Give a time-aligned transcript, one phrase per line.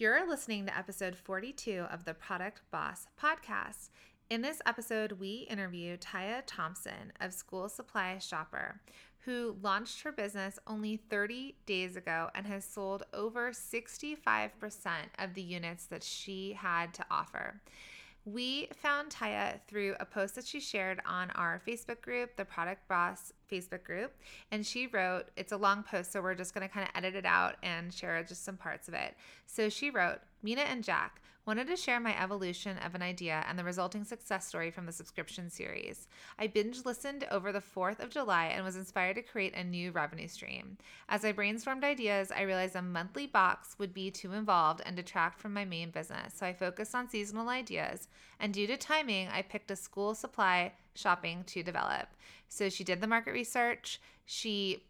[0.00, 3.90] You're listening to episode 42 of the Product Boss podcast.
[4.30, 8.80] In this episode, we interview Taiya Thompson of School Supply Shopper,
[9.26, 14.50] who launched her business only 30 days ago and has sold over 65%
[15.18, 17.60] of the units that she had to offer.
[18.26, 22.86] We found Taiya through a post that she shared on our Facebook group, the Product
[22.86, 24.12] Boss Facebook group.
[24.50, 27.14] And she wrote, it's a long post, so we're just going to kind of edit
[27.14, 29.14] it out and share just some parts of it.
[29.46, 33.58] So she wrote, Minna and Jack, wanted to share my evolution of an idea and
[33.58, 36.06] the resulting success story from the subscription series.
[36.38, 39.90] I binge listened over the 4th of July and was inspired to create a new
[39.90, 40.76] revenue stream.
[41.08, 45.40] As I brainstormed ideas, I realized a monthly box would be too involved and detract
[45.40, 48.08] from my main business, so I focused on seasonal ideas.
[48.38, 52.08] And due to timing, I picked a school supply shopping to develop.
[52.48, 54.00] So she did the market research.
[54.26, 54.84] She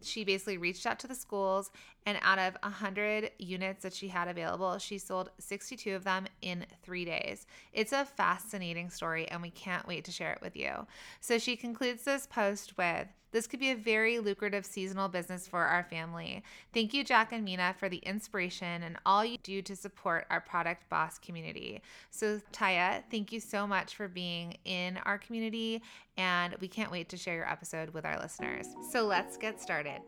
[0.00, 1.70] she basically reached out to the schools
[2.08, 6.64] and out of 100 units that she had available she sold 62 of them in
[6.82, 10.86] three days it's a fascinating story and we can't wait to share it with you
[11.20, 15.62] so she concludes this post with this could be a very lucrative seasonal business for
[15.62, 16.42] our family.
[16.72, 20.40] Thank you, Jack and Minna, for the inspiration and all you do to support our
[20.40, 21.82] Product Boss community.
[22.10, 25.82] So, Taiya, thank you so much for being in our community,
[26.16, 28.66] and we can't wait to share your episode with our listeners.
[28.90, 30.00] So, let's get started.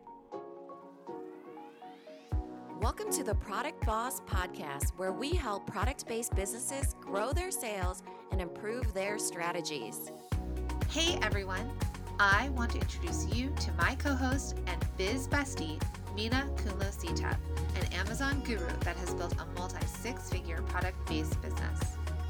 [2.81, 8.01] Welcome to the Product Boss Podcast, where we help product based businesses grow their sales
[8.31, 10.11] and improve their strategies.
[10.89, 11.69] Hey, everyone.
[12.19, 15.79] I want to introduce you to my co host and biz bestie,
[16.15, 17.37] Minna Khounlo-Sithep,
[17.79, 21.79] an Amazon guru that has built a multi six figure product based business.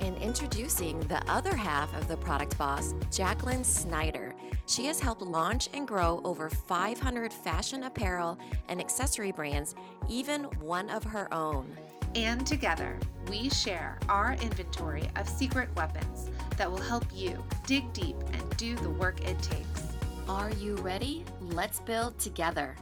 [0.01, 4.30] And introducing the other half of the product boss, Jacqueline Snider.
[4.71, 9.75] She has helped launch and grow over 500 fashion apparel and accessory brands,
[10.07, 11.75] even one of her own.
[12.15, 12.97] And together,
[13.29, 18.77] we share our inventory of secret weapons that will help you dig deep and do
[18.77, 19.83] the work it takes.
[20.29, 21.25] Are you ready?
[21.41, 22.77] Let's build together.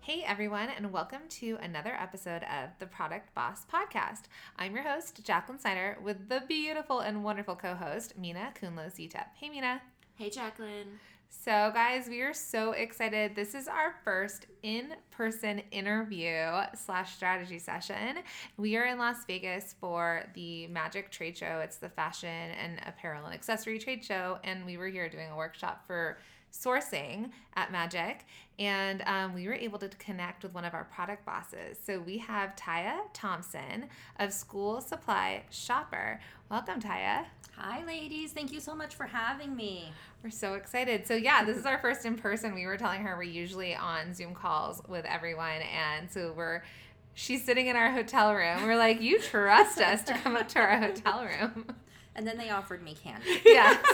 [0.00, 4.22] Hey everyone, and welcome to another episode of the Product Boss Podcast.
[4.58, 9.26] I'm your host, Jacqueline Snider, with the beautiful and wonderful co host, Minna Khounlo-Sithep.
[9.36, 9.80] Hey Minna.
[10.16, 11.00] Hey Jacqueline.
[11.28, 13.34] So, guys, we are so excited.
[13.34, 18.18] This is our first in person interview slash strategy session.
[18.56, 21.60] We are in Las Vegas for the Magic Trade Show.
[21.64, 24.38] It's the fashion and apparel and accessory trade show.
[24.44, 26.18] And we were here doing a workshop for
[26.52, 28.24] sourcing at Magic,
[28.60, 31.76] and um, we were able to connect with one of our product bosses.
[31.84, 33.86] So we have Taiya Thompson
[34.20, 36.20] of School Supply Shopper.
[36.48, 37.26] Welcome, Taiya.
[37.56, 38.32] Hi, ladies.
[38.32, 39.92] Thank you so much for having me.
[40.24, 41.06] We're so excited.
[41.06, 42.52] So, yeah, this is our first in person.
[42.52, 45.62] We were telling her we're usually on Zoom calls with everyone.
[45.72, 46.62] And so we're,
[47.14, 48.64] she's sitting in our hotel room.
[48.64, 51.66] We're like, you trust us to come up to our hotel room.
[52.16, 53.40] And then they offered me candy.
[53.44, 53.84] Yes.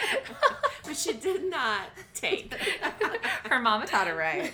[0.82, 2.54] but she did not take.
[3.50, 4.50] her mama taught her right.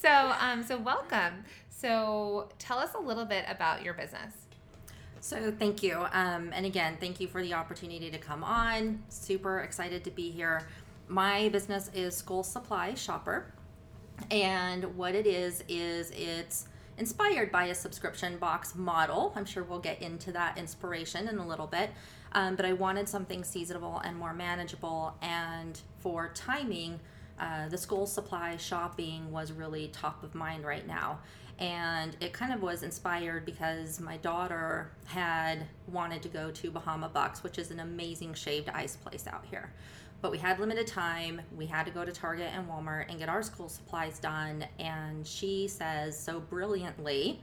[0.00, 1.42] so, um, so welcome.
[1.70, 4.41] So, tell us a little bit about your business.
[5.22, 6.04] So thank you.
[6.12, 9.04] Um, and again, thank you for the opportunity to come on.
[9.08, 10.66] Super excited to be here.
[11.06, 13.46] My business is School Supply Shopper.
[14.32, 16.66] And what it is, is it's
[16.98, 19.32] inspired by a subscription box model.
[19.36, 21.90] I'm sure we'll get into that inspiration in a little bit.
[22.32, 25.14] Um, but I wanted something seasonable and more manageable.
[25.22, 26.98] And for timing,
[27.38, 31.20] uh, the school supply shopping was really top of mind right now
[31.62, 37.08] and it kind of was inspired because my daughter had wanted to go to Bahama
[37.08, 39.72] Bucks, which is an amazing shaved ice place out here.
[40.20, 41.40] But we had limited time.
[41.56, 44.64] We had to go to Target and Walmart and get our school supplies done.
[44.80, 47.40] And she says so brilliantly,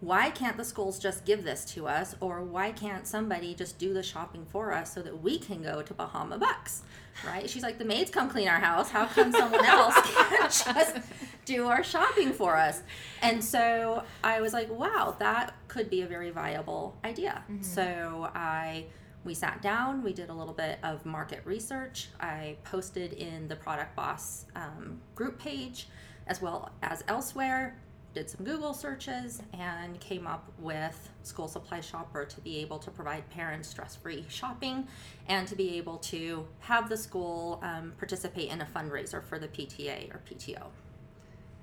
[0.00, 2.16] why can't the schools just give this to us?
[2.20, 5.82] Or why can't somebody just do the shopping for us so that we can go
[5.82, 6.82] to bahama bucks
[7.26, 7.48] right?
[7.48, 8.90] She's like the maids come clean our house.
[8.90, 10.96] How come someone else can't just
[11.44, 12.82] do our shopping for us?
[13.22, 17.42] And so i was like wow that could be a very viable idea.
[17.50, 17.62] Mm-hmm.
[17.62, 18.86] so i
[19.22, 20.02] we sat down.
[20.02, 22.08] We did a little bit of market research.
[22.20, 25.88] I posted in the product boss um, group page
[26.26, 27.76] as well as elsewhere
[28.14, 32.90] did some Google searches and came up with School Supply Shopper to be able to
[32.90, 34.88] provide parents stress free shopping
[35.28, 39.48] and to be able to have the school um, participate in a fundraiser for the
[39.48, 40.66] PTA or PTO.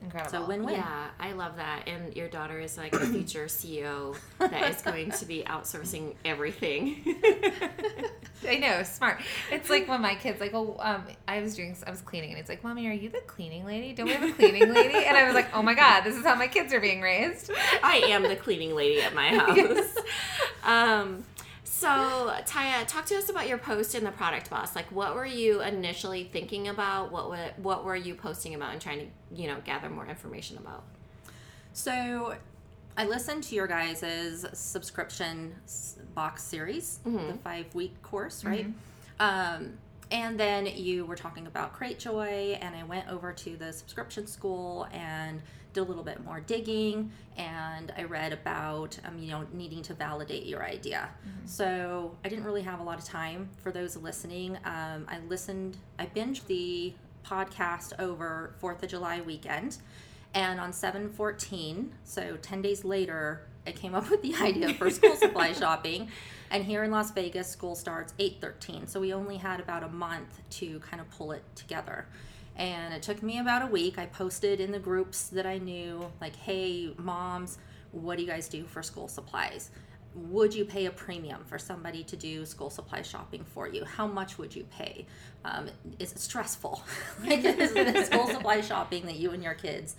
[0.03, 0.31] Incredible.
[0.31, 0.75] So win win.
[0.75, 1.87] Yeah, I love that.
[1.87, 7.03] And your daughter is like a future CEO that is going to be outsourcing everything.
[8.47, 9.21] I know, smart.
[9.51, 12.39] It's like when my kids like, oh, um, I was doing, I was cleaning, and
[12.39, 13.93] it's like, mommy, are you the cleaning lady?
[13.93, 15.05] Don't we have a cleaning lady?
[15.05, 17.51] And I was like, oh my god, this is how my kids are being raised.
[17.83, 19.97] I am the cleaning lady at my house.
[20.63, 21.23] Um,
[21.79, 24.75] so, Taiya, talk to us about your post in the Product Boss.
[24.75, 27.11] Like, what were you initially thinking about?
[27.11, 30.57] What were, what were you posting about and trying to, you know, gather more information
[30.57, 30.83] about?
[31.73, 32.35] So
[32.97, 35.55] I listened to your guys' subscription
[36.15, 37.27] box series, Mm-hmm.
[37.27, 38.65] the five week course, right?
[39.19, 39.77] Um,
[40.09, 44.87] and then you were talking about Cratejoy, and I went over to the subscription school
[44.91, 45.41] and
[45.77, 50.45] a little bit more digging, and I read about um, you know needing to validate
[50.45, 51.09] your idea.
[51.45, 54.57] So I didn't really have a lot of time for those listening.
[54.65, 56.93] Um, I listened, I binged the
[57.25, 59.77] podcast over Fourth of July weekend.
[60.33, 65.15] And on 714, so 10 days later, I came up with the idea for school
[65.17, 66.09] supply shopping.
[66.49, 68.87] And here in Las Vegas, school starts 813.
[68.87, 72.05] So we only had about a month to kind of pull it together.
[72.57, 73.99] And it took me about a week.
[73.99, 77.59] I posted in the groups that I knew, like, hey, moms,
[77.91, 79.69] what do you guys do for school supplies?
[80.15, 83.85] Would you pay a premium for somebody to do school supply shopping for you?
[83.85, 85.05] How much would you pay?
[85.45, 85.69] Um,
[85.99, 86.81] is it stressful?
[87.23, 89.95] like, is it school supply shopping that you and your kids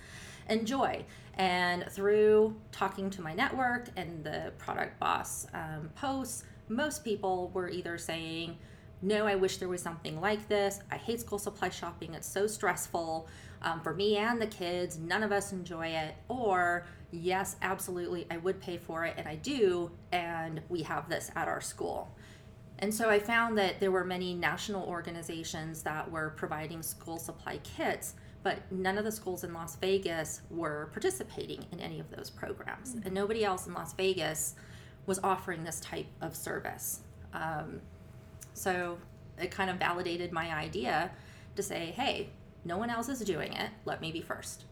[0.48, 1.04] enjoy?
[1.34, 7.68] And through talking to my network and the product boss um, posts, most people were
[7.68, 8.58] either saying,
[9.00, 10.80] no, I wish there was something like this.
[10.90, 12.14] I hate school supply shopping.
[12.14, 13.28] It's so stressful
[13.62, 14.98] um, for me and the kids.
[14.98, 16.14] None of us enjoy it.
[16.28, 21.30] Or, yes, absolutely, I would pay for it, and I do, and we have this
[21.36, 22.12] at our school.
[22.80, 27.58] And so I found that there were many national organizations that were providing school supply
[27.58, 32.30] kits, but none of the schools in Las Vegas were participating in any of those
[32.30, 32.94] programs.
[33.04, 34.54] And nobody else in Las Vegas
[35.06, 37.00] was offering this type of service.
[37.32, 37.80] Um,
[38.58, 38.98] so
[39.40, 41.10] it kind of validated my idea
[41.56, 42.30] to say, hey,
[42.64, 43.70] no one else is doing it.
[43.84, 44.64] Let me be first.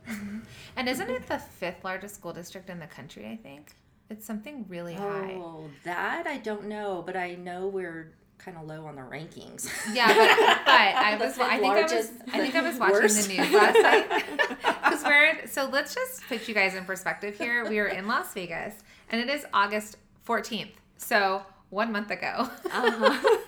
[0.76, 3.26] And isn't it the fifth largest school district in the country?
[3.26, 3.74] I think
[4.10, 5.34] it's something really high.
[5.36, 9.70] Oh, that I don't know, but I know we're kind of low on the rankings.
[9.92, 13.28] Yeah, but, but I was I think I was I think I was watching worst.
[13.28, 14.24] the news last night
[14.58, 17.68] because we're so let's just put you guys in perspective here.
[17.68, 18.74] We are in Las Vegas
[19.10, 22.48] and it is August fourteenth, so one month ago.
[22.66, 23.38] Uh-huh.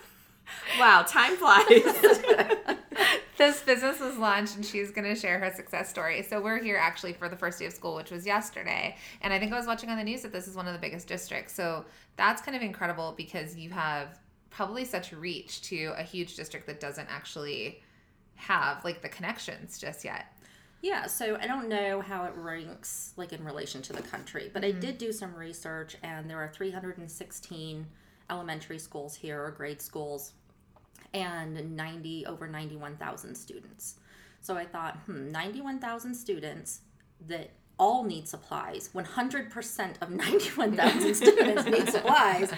[0.79, 1.67] Wow, time flies.
[3.39, 6.23] this business was launched and she's going to share her success story.
[6.23, 8.97] So we're here actually for the first day of school, which was yesterday.
[9.23, 10.79] And I think I was watching on the news that this is one of the
[10.79, 11.55] biggest districts.
[11.55, 11.85] So
[12.17, 14.19] that's kind of incredible because you have
[14.51, 17.81] probably such reach to a huge district that doesn't actually
[18.35, 20.27] have like the connections just yet.
[20.81, 24.65] Yeah, so I don't know how it ranks like in relation to the country, but
[24.65, 24.81] I mm-hmm.
[24.81, 27.87] did do some research and there are 316
[28.31, 30.33] elementary schools here or grade schools
[31.15, 33.97] and 90 over 91,000 students.
[34.41, 36.81] So I thought, hmm, 91,000 students
[37.27, 38.91] that all need supplies.
[38.95, 42.53] 100% of 91,000 students need supplies.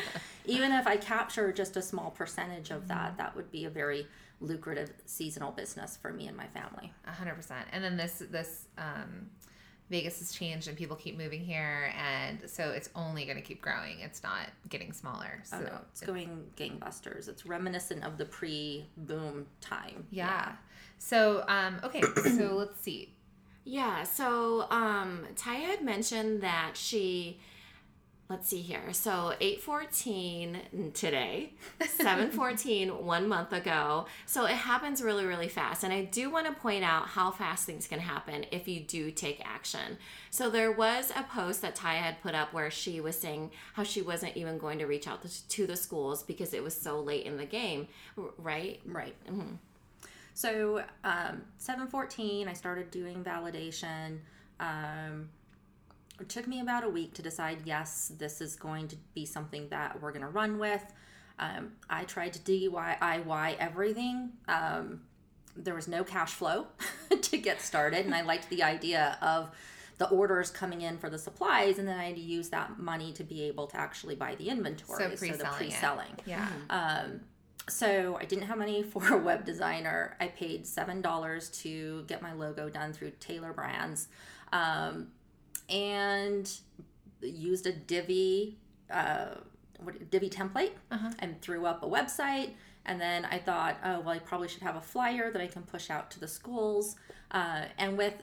[0.47, 4.07] Even if I capture just a small percentage of that, that would be a very
[4.41, 6.93] lucrative seasonal business for me and my family.
[7.07, 7.67] A hundred percent.
[7.73, 9.31] And then this this um,
[9.91, 13.61] Vegas has changed and people keep moving here, and so it's only going to keep
[13.61, 13.99] growing.
[14.01, 15.43] It's not getting smaller.
[15.45, 17.29] So Oh, no, it's going gangbusters.
[17.29, 20.07] It's reminiscent of the pre-boom time.
[20.11, 20.53] yeah.
[20.99, 22.03] So um, okay,
[22.37, 23.15] so let's see.
[23.65, 27.41] Yeah, so um Taiya had mentioned that she
[28.31, 28.93] let's see here.
[28.93, 31.53] So 814 today,
[31.85, 34.07] 714 one month ago.
[34.25, 35.83] So it happens really, really fast.
[35.83, 39.11] And I do want to point out how fast things can happen if you do
[39.11, 39.99] take action.
[40.31, 43.83] So there was a post that Taiya had put up where she was saying how
[43.83, 47.27] she wasn't even going to reach out to, the schools because it was so late
[47.27, 47.87] in the game,
[48.39, 48.81] right?
[48.87, 49.15] Right.
[50.33, 54.21] So um, 714, I started doing validation.
[54.59, 55.29] Um,
[56.21, 59.69] it took me about a week to decide, yes, this is going to be something
[59.71, 60.83] that we're going to run with.
[61.39, 64.31] Um, I tried to DIY everything.
[64.47, 65.01] Um,
[65.57, 66.67] there was no cash flow
[67.23, 69.51] to get started, and I liked the idea of
[69.99, 73.13] the orders coming in for the supplies, and then I had to use that money
[73.13, 75.03] to be able to actually buy the inventory.
[75.03, 75.53] So the pre-selling.
[75.53, 75.57] it.
[75.57, 76.17] pre-selling.
[76.25, 76.49] Yeah.
[76.71, 77.21] Um,
[77.69, 80.17] so I didn't have money for a web designer.
[80.21, 84.09] I paid seven dollars to get my logo done through Tailor Brands,
[84.53, 85.09] um,
[85.71, 86.51] and
[87.23, 88.59] used a Divi
[88.91, 89.35] uh,
[89.79, 91.11] what, Divi template Uh-huh.
[91.21, 92.51] and threw up a website.
[92.87, 95.63] And then I thought, oh well, I probably should have a flyer that I can
[95.63, 96.97] push out to the schools.
[97.31, 98.15] Uh, and with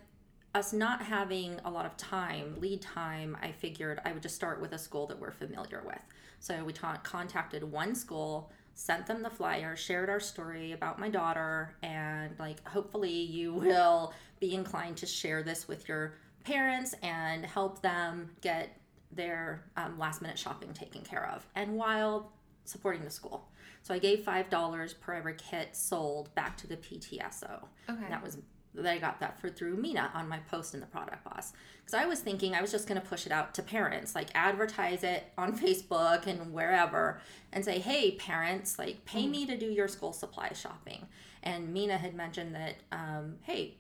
[0.56, 4.60] us not having a lot of time, lead time, I figured I would just start
[4.60, 6.00] with a school that we're familiar with.
[6.40, 11.10] So we ta- contacted one school, sent them the flyer, shared our story about my
[11.10, 16.14] daughter, and like, hopefully, you will be inclined to share this with your
[16.48, 18.80] parents and help them get
[19.12, 21.46] their um, last minute shopping taken care of.
[21.56, 22.32] And while
[22.66, 23.48] supporting the school.
[23.82, 27.64] So I gave $5 per every kit sold back to the PTSO.
[27.90, 28.04] Okay.
[28.04, 28.38] And that was
[28.76, 31.54] that I got that for through Minna on my post in the product boss.
[31.80, 34.30] Because I was thinking I was just going to push it out to parents, like
[34.36, 37.20] advertise it on Facebook and wherever,
[37.52, 41.08] and say, "Hey, parents, like pay me to do your school supply shopping."
[41.42, 43.78] And Minna had mentioned that, um, hey,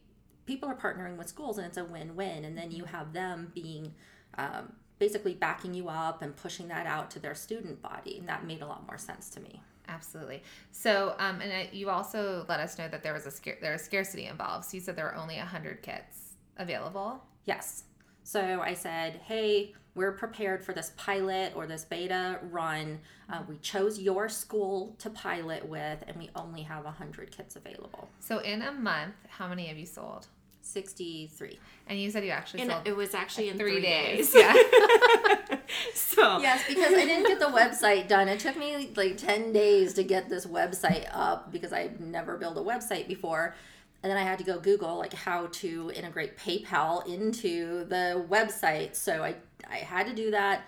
[0.47, 2.45] people are partnering with schools, and it's a win-win.
[2.45, 3.93] And then you have them being
[4.37, 8.45] um, basically backing you up and pushing that out to their student body, and that
[8.45, 9.61] made a lot more sense to me.
[9.89, 10.43] Absolutely.
[10.71, 13.73] So, um, and it, you also let us know that there was a scare, there
[13.73, 14.65] was scarcity involved.
[14.65, 17.23] So you said there were only hundred kits available.
[17.45, 17.83] Yes.
[18.23, 22.99] So I said, hey, we're prepared for this pilot or this beta run.
[23.29, 28.09] Uh, we chose your school to pilot with, and we only have 100 kits available.
[28.19, 30.27] So in a month, how many have you sold?
[30.67, 31.59] 63.
[31.87, 34.31] And you said you actually And sold it was actually in three, three, days.
[34.31, 34.43] days.
[34.43, 34.53] Yeah.
[35.93, 38.27] so Yes, because I didn't get the website done.
[38.27, 42.57] It took me like 10 days to get this website up because I've never built
[42.57, 43.55] a website before.
[44.03, 48.95] And then I had to go Google like how to integrate PayPal into the website.
[48.95, 49.35] So I,
[49.69, 50.63] I had to do that.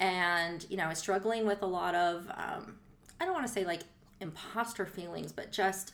[0.00, 2.76] And, you know, I was struggling with a lot of, um,
[3.20, 3.80] I don't want to say like
[4.20, 5.92] imposter feelings, but just,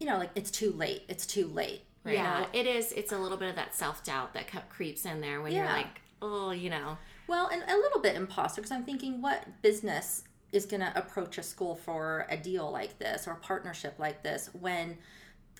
[0.00, 1.02] you know, like it's too late.
[1.08, 1.85] It's too late.
[2.06, 2.46] You yeah, know?
[2.52, 2.92] it is.
[2.92, 6.00] It's a little bit of that self doubt that creeps in there when you're like,
[6.22, 6.96] oh, you know,
[7.26, 11.38] Well, and a little bit imposter because I'm thinking, what business is going to approach
[11.38, 14.96] a school for a deal like this or a partnership like this when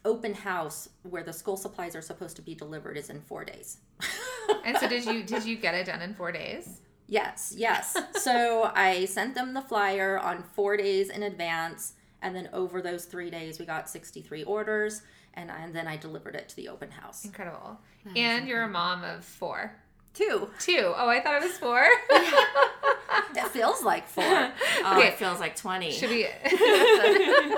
[0.05, 3.79] open house where the school supplies are supposed to be delivered is in four days?
[4.65, 6.81] and so did you did you get it done in four days?
[7.09, 7.97] yes, yes.
[8.15, 11.95] so I sent them the flyer on four days in advance.
[12.23, 15.03] And then over those three days, we got 63 orders.
[15.37, 17.25] And, I, and then I delivered it to the open house.
[17.25, 17.79] Incredible.
[18.17, 19.75] And you're a mom of four.
[20.15, 20.49] Two.
[20.59, 20.95] Two.
[20.97, 21.87] Oh, I thought it was four.
[23.35, 24.25] It feels like four.
[24.25, 25.09] oh, Okay.
[25.09, 25.91] it feels like 20.
[25.93, 26.27] Should we?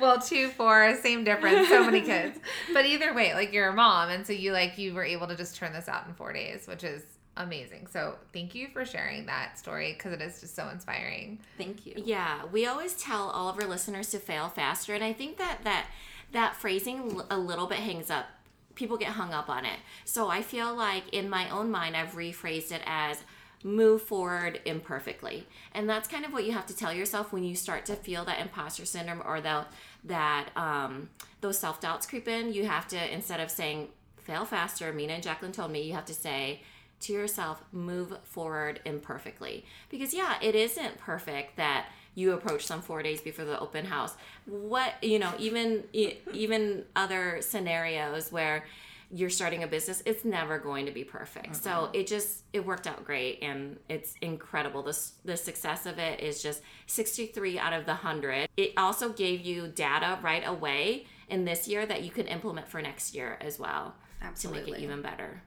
[0.00, 1.68] well, two, four, same difference.
[1.68, 2.38] So many kids.
[2.72, 5.36] But either way, like you're a mom, and so you like you were able to
[5.36, 7.02] just turn this out in four days, which is
[7.36, 7.86] amazing.
[7.90, 11.38] So thank you for sharing that story because it is just so inspiring.
[11.56, 11.94] Thank you.
[11.96, 15.58] Yeah, we always tell all of our listeners to fail faster, and I think that
[15.64, 15.86] that
[16.32, 18.26] that phrasing a little bit hangs up.
[18.74, 19.78] People get hung up on it.
[20.04, 23.22] So I feel like in my own mind, I've rephrased it as
[23.64, 27.56] move forward imperfectly, and that's kind of what you have to tell yourself when you
[27.56, 29.72] start to feel that imposter syndrome or that
[30.04, 32.52] that um, those self doubts creep in.
[32.52, 33.88] You have to instead of saying
[34.28, 36.60] fail faster, Minna and Jacqueline told me you have to say
[37.00, 39.64] to yourself, move forward imperfectly.
[39.88, 44.16] Because, yeah, it isn't perfect that you approach them four days before the open house.
[44.46, 48.64] What, you know, even even other scenarios where
[49.10, 51.56] you're starting a business, it's never going to be perfect.
[51.56, 54.82] So it just, it worked out great and it's incredible.
[54.82, 58.48] The, the success of it is just 63 out of the 100.
[58.56, 62.82] It also gave you data right away in this year that you can implement for
[62.82, 63.94] next year as well
[64.40, 65.42] to make it even better.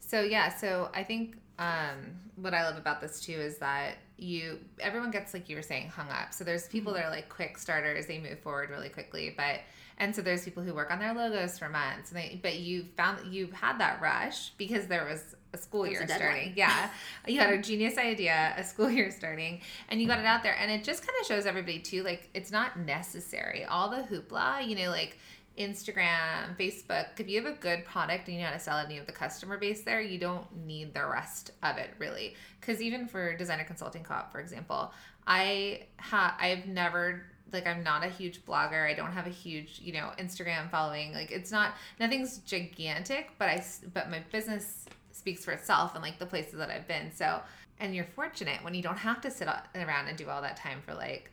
[0.00, 4.58] So yeah, so I think um, what I love about this too is that you
[4.80, 6.32] everyone gets like you were saying hung up.
[6.32, 9.34] So there's people that are like quick starters; they move forward really quickly.
[9.36, 9.60] But
[9.98, 12.10] and so there's people who work on their logos for months.
[12.10, 16.02] And they but you found you had that rush because there was a school year
[16.02, 16.54] a starting.
[16.56, 16.90] Yeah,
[17.26, 20.56] you had a genius idea, a school year starting, and you got it out there.
[20.58, 23.64] And it just kind of shows everybody too, like it's not necessary.
[23.64, 25.18] All the hoopla, you know, like
[25.58, 28.84] Instagram, Facebook, if you have a good product and you know how to sell it
[28.84, 32.34] and you have the customer base there, you don't need the rest of it really.
[32.60, 34.92] Because even for designer consulting co-op, for example,
[35.26, 38.90] I ha I've never like I'm not a huge blogger.
[38.90, 41.12] I don't have a huge you know Instagram following.
[41.12, 46.18] Like it's not nothing's gigantic, but I but my business speaks for itself and like
[46.18, 47.12] the places that I've been.
[47.14, 47.40] So
[47.78, 50.80] and you're fortunate when you don't have to sit around and do all that time
[50.86, 51.30] for like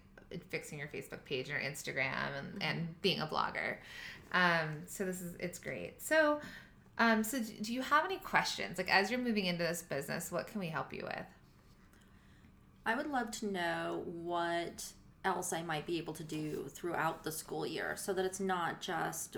[0.50, 3.78] fixing your Facebook page or Instagram and, and being a blogger.
[4.32, 6.02] Um, so this is it's great.
[6.02, 6.40] So
[7.00, 8.78] um, so do you have any questions?
[8.78, 11.26] Like as you're moving into this business, what can we help you with?
[12.86, 14.86] I would love to know what
[15.24, 18.82] else I might be able to do throughout the school year so that it's not
[18.82, 19.38] just,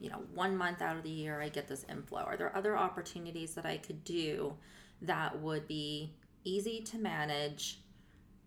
[0.00, 2.20] you know, one month out of the year I get this inflow.
[2.20, 4.54] Are there other opportunities that I could do
[5.02, 6.12] that would be
[6.44, 7.80] easy to manage,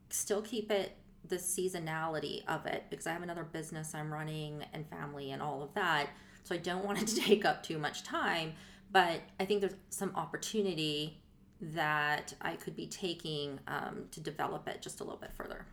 [0.09, 0.95] still keep it
[1.27, 5.61] the seasonality of it because I have another business I'm running and family and all
[5.61, 6.07] of that.
[6.43, 8.53] So I don't want it to take up too much time,
[8.91, 11.19] but I think there's some opportunity
[11.61, 15.65] that I could be taking um, to develop it just a little bit further.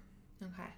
[0.42, 0.70] Okay.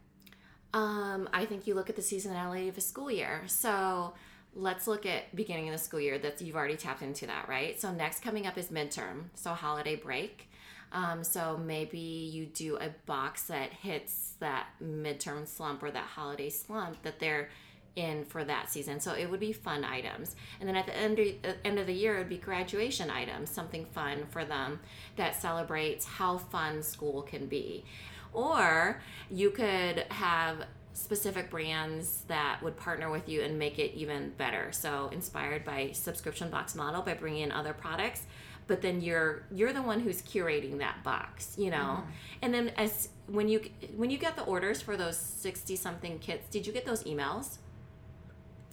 [0.75, 3.43] Um, I think you look at the seasonality of a school year.
[3.47, 4.13] So
[4.55, 7.81] let's look at beginning of the school year that you've already tapped into that, right?
[7.81, 10.51] So next coming up is midterm, so holiday break.
[10.93, 16.51] Um, so maybe you do a box that hits that midterm slump or that holiday
[16.51, 17.51] slump that they're
[17.97, 19.01] in for that season.
[19.01, 20.37] So it would be fun items.
[20.61, 23.11] And then at the end of, uh, end of the year, it would be graduation
[23.11, 24.81] items, something fun for them
[25.17, 27.85] that celebrates how fun school can be.
[28.33, 34.31] Or you could have specific brands that would partner with you and make it even
[34.37, 34.71] better.
[34.73, 38.27] So inspired by subscription box model by bringing in other products,
[38.69, 41.77] but then you're you're the one who's curating that box, you know.
[41.77, 42.11] Mm-hmm.
[42.43, 46.49] And then as when you when you get the orders for those 60 something kits,
[46.49, 47.57] did you get those emails?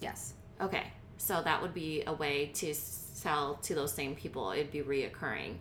[0.00, 0.34] Yes.
[0.60, 0.84] Okay.
[1.16, 4.52] So that would be a way to sell to those same people.
[4.52, 5.56] It'd be reoccurring.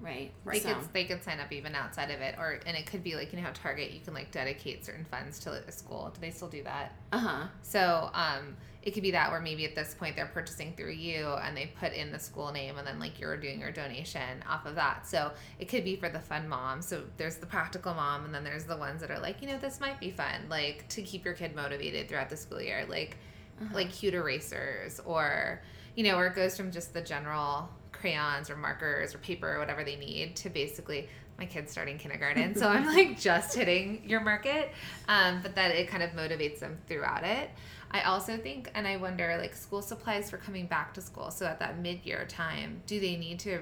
[0.00, 0.32] Right.
[0.44, 0.74] They so.
[0.74, 3.32] could they could sign up even outside of it, or and it could be like
[3.32, 6.10] you know how Target you can like dedicate certain funds to a school.
[6.12, 6.92] Do they still do that?
[7.12, 7.46] Uh huh.
[7.62, 11.28] So um, it could be that where maybe at this point they're purchasing through you
[11.42, 14.66] and they put in the school name and then like you're doing your donation off
[14.66, 15.06] of that.
[15.06, 16.82] So it could be for the fun mom.
[16.82, 19.58] So there's the practical mom and then there's the ones that are like you know
[19.58, 23.16] this might be fun like to keep your kid motivated throughout the school year like
[23.60, 23.74] uh-huh.
[23.74, 25.60] like cute erasers or
[25.94, 29.58] you know where it goes from just the general crayons or markers or paper or
[29.58, 31.08] whatever they need to basically
[31.38, 34.70] my kid's starting kindergarten so i'm like just hitting your market
[35.08, 37.50] um, but that it kind of motivates them throughout it
[37.92, 41.46] i also think and i wonder like school supplies for coming back to school so
[41.46, 43.60] at that mid-year time do they need to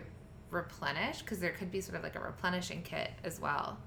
[0.50, 3.78] replenish because there could be sort of like a replenishing kit as well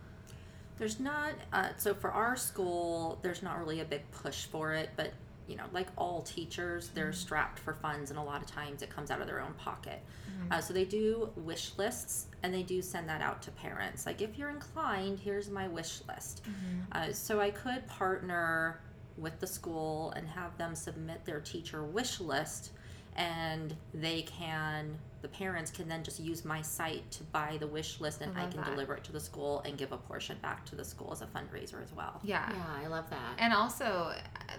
[0.77, 4.89] there's not uh, so for our school there's not really a big push for it
[4.95, 5.13] but
[5.47, 7.13] you know, like all teachers, they're mm-hmm.
[7.13, 10.01] strapped for funds, and a lot of times it comes out of their own pocket.
[10.29, 10.53] Mm-hmm.
[10.53, 14.05] Uh, so they do wish lists, and they do send that out to parents.
[14.05, 16.43] Like, if you're inclined, here's my wish list.
[16.43, 16.79] Mm-hmm.
[16.91, 18.79] Uh, so I could partner
[19.17, 22.71] with the school and have them submit their teacher wish list
[23.15, 28.01] and they can the parents can then just use my site to buy the wish
[28.01, 28.69] list and I, I can that.
[28.71, 31.27] deliver it to the school and give a portion back to the school as a
[31.27, 32.19] fundraiser as well.
[32.23, 32.51] Yeah.
[32.51, 33.35] Yeah, I love that.
[33.37, 34.13] And also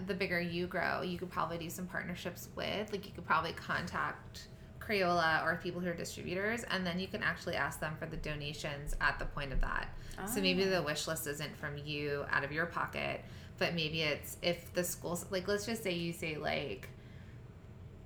[0.07, 3.51] the bigger you grow, you could probably do some partnerships with like you could probably
[3.51, 4.47] contact
[4.79, 8.17] Crayola or people who are distributors and then you can actually ask them for the
[8.17, 9.87] donations at the point of that.
[10.19, 10.25] Oh.
[10.25, 10.69] So maybe oh.
[10.69, 10.83] the oh.
[10.83, 13.23] wish list isn't from you out of your pocket,
[13.57, 16.89] but maybe it's if the schools like let's just say you say like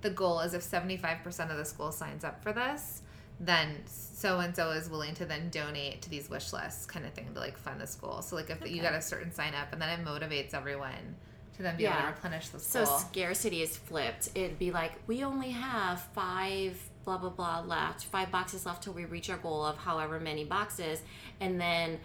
[0.02, 3.02] the goal is if 75% of the school signs up for this,
[3.38, 7.12] then so and so is willing to then donate to these wish lists kind of
[7.12, 8.22] thing to like fund the school.
[8.22, 8.70] So like if okay.
[8.70, 11.16] you got a certain sign up and then it motivates everyone
[11.56, 11.98] to then be yeah.
[11.98, 12.86] able to replenish the school.
[12.86, 14.30] So scarcity is flipped.
[14.34, 18.92] It'd be like we only have five blah blah blah left, five boxes left till
[18.92, 21.02] we reach our goal of however many boxes,
[21.40, 21.98] and then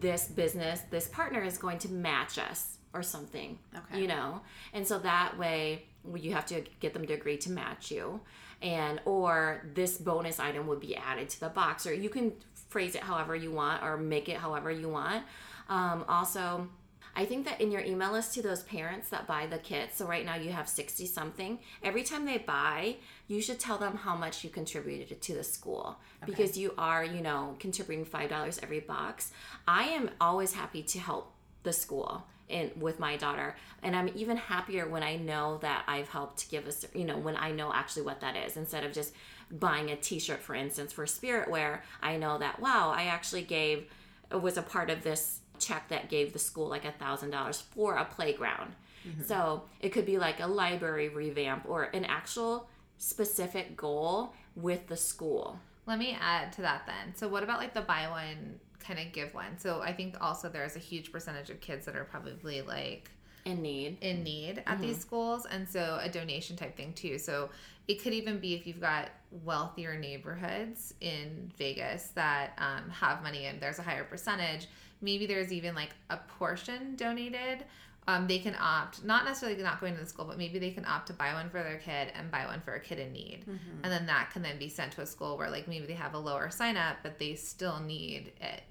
[0.00, 3.58] this business, this partner is going to match us or something.
[3.74, 4.00] Okay.
[4.00, 4.40] You know?
[4.72, 8.20] And so that way you have to get them to agree to match you
[8.60, 12.32] and or this bonus item would be added to the box or you can
[12.68, 15.24] phrase it however you want or make it however you want
[15.68, 16.68] um, also
[17.14, 20.06] I think that in your email list to those parents that buy the kit, so
[20.06, 22.96] right now you have 60 something, every time they buy,
[23.28, 26.32] you should tell them how much you contributed to the school okay.
[26.32, 29.30] because you are, you know, contributing $5 every box.
[29.68, 31.32] I am always happy to help
[31.64, 33.56] the school in with my daughter.
[33.82, 37.36] And i'm even happier when i know that i've helped give us you know when
[37.36, 38.56] i know actually what that is.
[38.56, 39.12] Instead of just
[39.50, 43.84] buying a t-shirt for instance for spirit wear i know that wow i actually gave
[44.30, 47.96] was a part of this check that gave the school like a thousand dollars for
[47.96, 48.74] a playground.
[49.06, 49.24] Mm-hmm.
[49.24, 54.96] so it could be like a library revamp or an actual specific goal with the
[54.96, 55.58] school.
[55.86, 57.16] Let me add to that then.
[57.16, 59.58] So what about like the buy one kind of give one.
[59.58, 63.10] So I think also there's a huge percentage of kids that are probably like
[63.44, 64.82] in need in need at mm-hmm.
[64.82, 67.50] these schools and so a donation type thing too so
[67.88, 69.10] it could even be if you've got
[69.44, 74.68] wealthier neighborhoods in vegas that um, have money and there's a higher percentage
[75.00, 77.64] maybe there's even like a portion donated
[78.08, 80.84] um, they can opt not necessarily not going to the school but maybe they can
[80.84, 83.40] opt to buy one for their kid and buy one for a kid in need
[83.42, 83.82] mm-hmm.
[83.82, 86.14] and then that can then be sent to a school where like maybe they have
[86.14, 88.62] a lower sign up but they still need it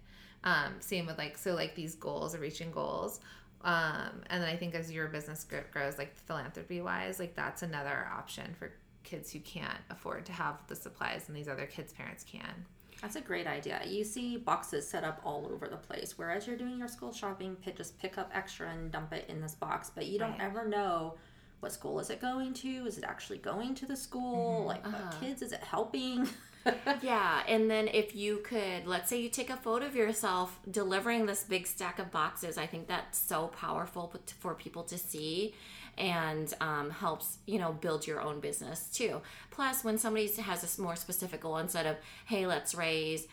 [0.44, 3.20] um, same with like so like these goals reaching goals.
[3.64, 8.08] Um, and then I think as your business grows, like philanthropy wise, like that's another
[8.12, 8.72] option for
[9.04, 12.66] kids who can't afford to have the supplies and these other kids' parents can.
[13.02, 13.82] That's a great idea.
[13.86, 16.18] You see boxes set up all over the place.
[16.18, 19.56] Whereas you're doing your school shopping, just pick up extra and dump it in this
[19.56, 19.92] box.
[19.94, 20.42] But you don't right.
[20.42, 21.16] ever know
[21.62, 22.86] what school is it going to?
[22.86, 24.66] Is it actually going to the school?
[24.66, 26.28] Like, what kids is it helping?
[27.02, 31.26] yeah, and then if you could, let's say you take a photo of yourself delivering
[31.26, 35.54] this big stack of boxes, I think that's so powerful for people to see
[35.98, 39.22] and um, helps you know build your own business too.
[39.50, 43.28] Plus, when somebody has a more specific goal instead of hey, let's raise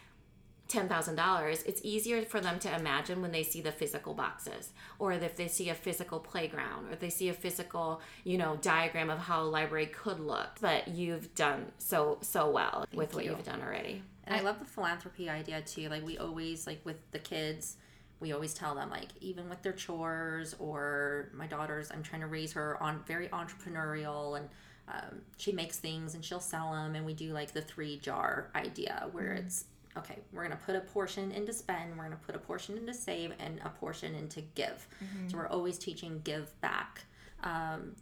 [0.69, 5.35] $10,000, it's easier for them to imagine when they see the physical boxes or if
[5.35, 9.43] they see a physical playground or they see a physical, you know, diagram of how
[9.43, 10.59] a library could look.
[10.61, 13.31] But you've done so so well with what you.
[13.31, 14.03] you've done already.
[14.25, 15.89] And I love the philanthropy idea too.
[15.89, 17.77] Like we always like with the kids,
[18.21, 22.27] we always tell them like even with their chores or my daughter's, I'm trying to
[22.27, 24.49] raise her on very entrepreneurial and
[24.87, 28.51] um, she makes things and she'll sell them and we do like the three jar
[28.55, 29.65] idea where it's
[29.99, 33.33] okay we're gonna put a portion into spend we're gonna put a portion into save
[33.39, 34.87] and a portion into give.
[35.29, 37.05] So we're always teaching give back.
[37.43, 37.95] Um,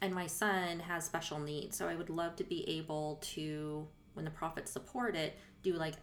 [0.00, 4.24] and my son has special needs so i would love to be able to when
[4.24, 5.94] the profits support it do like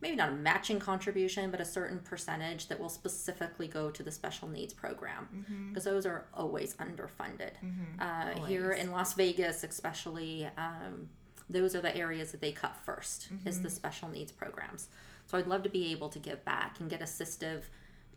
[0.00, 4.10] maybe not a matching contribution but a certain percentage that will specifically go to the
[4.10, 5.28] special needs program.
[5.68, 7.52] Because those are always underfunded.
[8.00, 11.08] Uh, here in las vegas especially um,
[11.52, 13.74] those are the areas that they cut 1st is the mm-hmm.
[13.74, 14.88] special needs programs
[15.26, 17.62] so i'd love to be able to give back and get assistive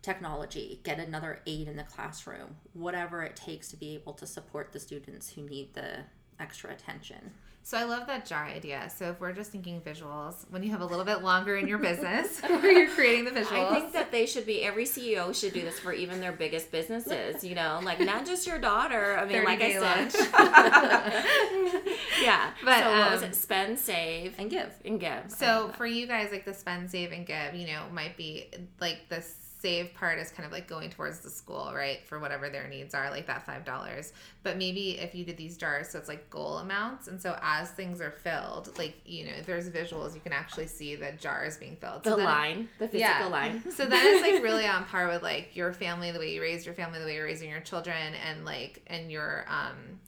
[0.02, 4.72] technology get another aid in the classroom whatever it takes to be able to support
[4.72, 5.98] the students who need the
[6.38, 7.32] extra attention
[7.66, 8.88] So I love that jar idea.
[8.94, 11.78] So if we're just thinking visuals, when you have a little bit longer in your
[11.78, 13.72] business, where you're creating the visuals.
[13.72, 16.70] I think that they should be every CEO should do this for even their biggest
[16.70, 19.18] businesses, you know, like not just your daughter.
[19.18, 20.12] I mean, like I said.
[22.26, 22.50] yeah.
[22.64, 23.34] But, so what was um, it?
[23.34, 25.24] Spend, save, and give and give.
[25.28, 29.08] So for you guys, like the spend, save, and give, you know, might be like
[29.08, 29.22] the
[29.66, 32.06] save part is kind of like going towards the school, right?
[32.06, 34.12] For whatever their needs are, like that five dollars.
[34.42, 37.70] But maybe if you did these jars, so it's like goal amounts, and so as
[37.70, 41.56] things are filled, like you know, if there's visuals, you can actually see the jars
[41.56, 42.04] being filled.
[42.04, 43.62] the then- line, the physical line.
[43.72, 46.64] so that is like really on par with like your family, the way you raise
[46.64, 49.98] your family, the way you're raising your children, and like and your um,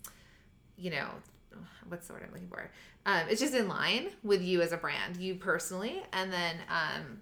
[0.77, 1.09] you know,
[1.89, 2.71] what's the word I'm looking for?
[3.07, 7.21] Um, it's just in line with you as a brand, you personally, and then um,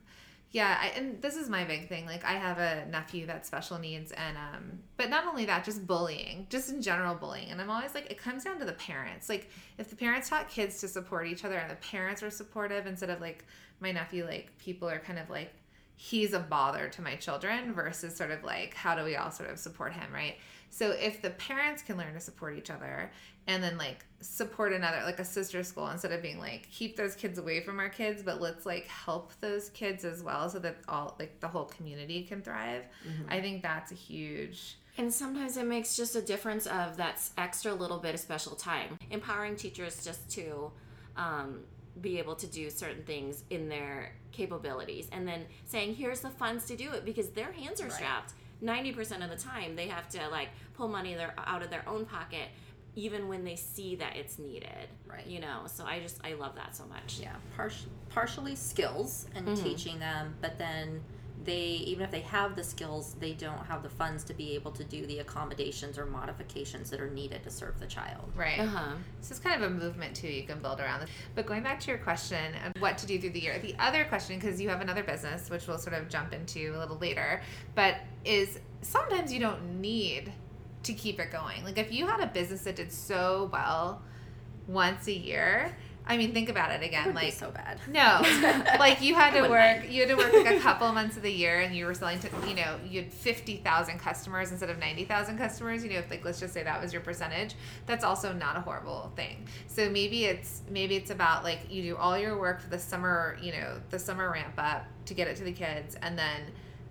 [0.51, 2.07] yeah, I, and this is my big thing.
[2.07, 5.87] Like I have a nephew that's special needs, and um, but not only that, just
[5.87, 7.51] bullying, just in general bullying.
[7.51, 9.29] And I'm always like, it comes down to the parents.
[9.29, 12.87] Like if the parents taught kids to support each other, and the parents are supportive,
[12.87, 13.45] instead of like
[13.81, 15.53] my nephew, like people are kind of like
[15.97, 19.49] he's a bother to my children versus sort of like how do we all sort
[19.49, 20.37] of support him right
[20.71, 23.11] so if the parents can learn to support each other
[23.47, 27.15] and then like support another like a sister school instead of being like keep those
[27.15, 30.77] kids away from our kids but let's like help those kids as well so that
[30.89, 32.83] all like the whole community can thrive
[33.29, 37.75] i think that's a huge And sometimes it makes just a difference of that extra
[37.75, 38.99] little bit of special time.
[39.11, 40.73] Empowering teachers just to
[41.19, 41.61] um,
[42.01, 46.65] be able to do certain things in their capabilities and then saying, here's the funds
[46.67, 48.33] to do it because their hands are strapped.
[48.63, 52.05] 90% of the time, they have to like pull money their, out of their own
[52.07, 52.49] pocket
[52.99, 54.89] even when they see that it's needed.
[55.07, 55.27] Right.
[55.27, 57.19] You know, so I just, I love that so much.
[57.21, 57.71] yeah par-
[58.09, 59.63] partially skills and mm-hmm.
[59.63, 61.03] teaching them but then
[61.45, 64.71] they even if they have the skills they don't have the funds to be able
[64.71, 68.67] to do the accommodations or modifications that are needed to serve the child right Uh
[68.67, 68.93] huh.
[69.21, 71.11] This is kind of a movement too you can build around this.
[71.35, 74.05] But going back to your question of what to do through the year, the other
[74.05, 77.43] question, because you have another business, which we'll sort of jump into a little later,
[77.75, 80.33] but is sometimes you don't need
[80.85, 81.65] to keep it going.
[81.65, 84.03] Like if you had a business that did so well
[84.69, 85.77] once a year,
[86.09, 87.09] I mean, think about it again.
[87.09, 88.21] be like so bad no,
[88.79, 89.91] like you had to work.
[89.91, 92.19] You had to work like a couple months of the year, and you were selling
[92.21, 95.83] to you know you had fifty thousand customers instead of ninety thousand customers.
[95.85, 97.55] You know, if like let's just say that was your percentage,
[97.87, 99.47] that's also not a horrible thing.
[99.67, 103.37] So maybe it's maybe it's about like you do all your work for the summer,
[103.41, 106.43] you know, the summer ramp up to get it to the kids, and then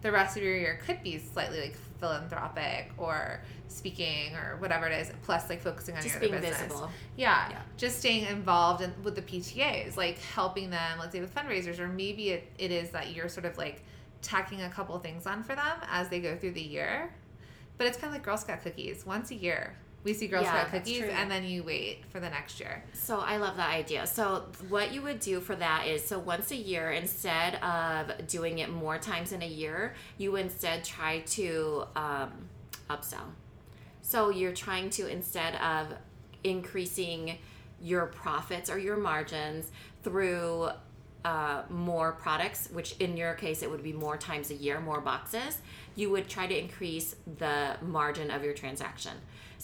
[0.01, 1.75] the rest of your year could be slightly like
[2.09, 6.41] philanthropic or speaking or whatever it is, plus like focusing on Just your other being
[6.41, 6.67] business.
[6.67, 6.89] visible.
[7.17, 7.61] Yeah, Yeah.
[7.77, 11.87] just staying involved in, with the PTAs, like helping them, let's say with fundraisers, or
[11.87, 13.83] maybe it, it is that you're sort of like
[14.21, 17.11] tacking a couple things on for them as they go through the year.
[17.77, 19.05] But it's kind of like Girl Scout cookies.
[19.05, 21.09] Once a year, we see Girl Yeah, Scout cookies, true.
[21.09, 22.83] and then you wait for the next year.
[22.93, 24.05] So I love that idea.
[24.05, 28.59] So what you would do for that is so once a year instead of doing
[28.59, 32.31] it more times in a year, you instead try to um,
[32.89, 33.25] upsell.
[34.03, 35.87] So you're trying to instead of
[36.43, 37.39] increasing
[37.81, 39.71] your profits or your margins
[40.03, 40.69] through
[41.25, 45.01] uh, more products, which in your case it would be more times a year, more
[45.01, 45.57] boxes,
[45.95, 49.13] you would try to increase the margin of your transaction.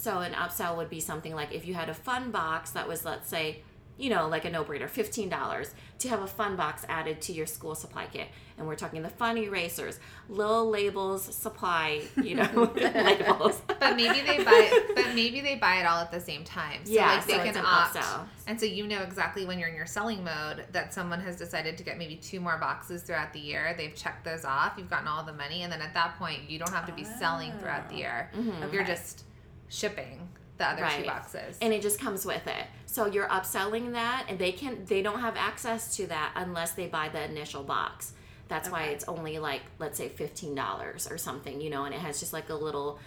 [0.01, 3.05] So an upsell would be something like if you had a fun box that was,
[3.05, 3.61] let's say,
[3.99, 7.45] you know, like a no brainer, $15 to have a fun box added to your
[7.45, 8.27] school supply kit.
[8.57, 13.61] And we're talking the fun erasers, little labels, supply, you know, labels.
[13.67, 16.83] But maybe they buy but maybe they buy it all at the same time.
[16.83, 17.95] So Yeah, like they so can opt.
[17.95, 18.25] upsell.
[18.47, 21.77] And so you know exactly when you're in your selling mode that someone has decided
[21.77, 23.75] to get maybe two more boxes throughout the year.
[23.77, 24.73] They've checked those off.
[24.79, 27.03] You've gotten all the money, and then at that point, you don't have to be
[27.03, 27.99] selling throughout the oh.
[27.99, 28.31] year.
[28.35, 28.73] Mm-hmm.
[28.73, 29.25] You're just
[29.71, 31.05] shipping the other two Mm-hmm.
[31.07, 31.57] Boxes.
[31.61, 35.19] and it just comes with it so you're upselling that and they can they don't
[35.21, 38.13] have access to that unless they buy the initial box
[38.47, 42.19] that's why it's only like let's say $15 or something you know and it has
[42.19, 42.99] just like a little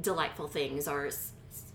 [0.00, 1.08] delightful things or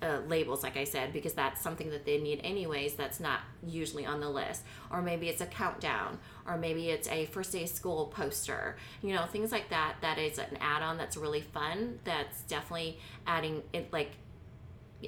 [0.03, 4.05] uh, labels like i said because that's something that they need anyways that's not usually
[4.05, 7.69] on the list or maybe it's a countdown or maybe it's a first day of
[7.69, 12.41] school poster you know things like that that is an add-on that's really fun that's
[12.43, 14.11] definitely adding it like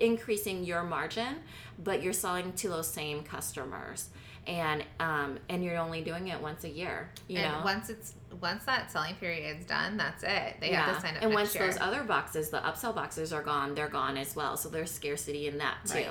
[0.02, 1.38] increasing your margin,
[1.84, 4.10] but you're selling to those same customers,
[4.48, 7.10] and um, and you're only doing it once a year.
[7.28, 7.62] You and know.
[7.66, 10.58] once it's once that selling period is done, that's it.
[10.60, 11.66] They have to sign up and next once year.
[11.68, 14.58] those other boxes, the upsell boxes are gone, they're gone as well.
[14.58, 15.96] So there's scarcity in that too.
[15.96, 16.08] Right.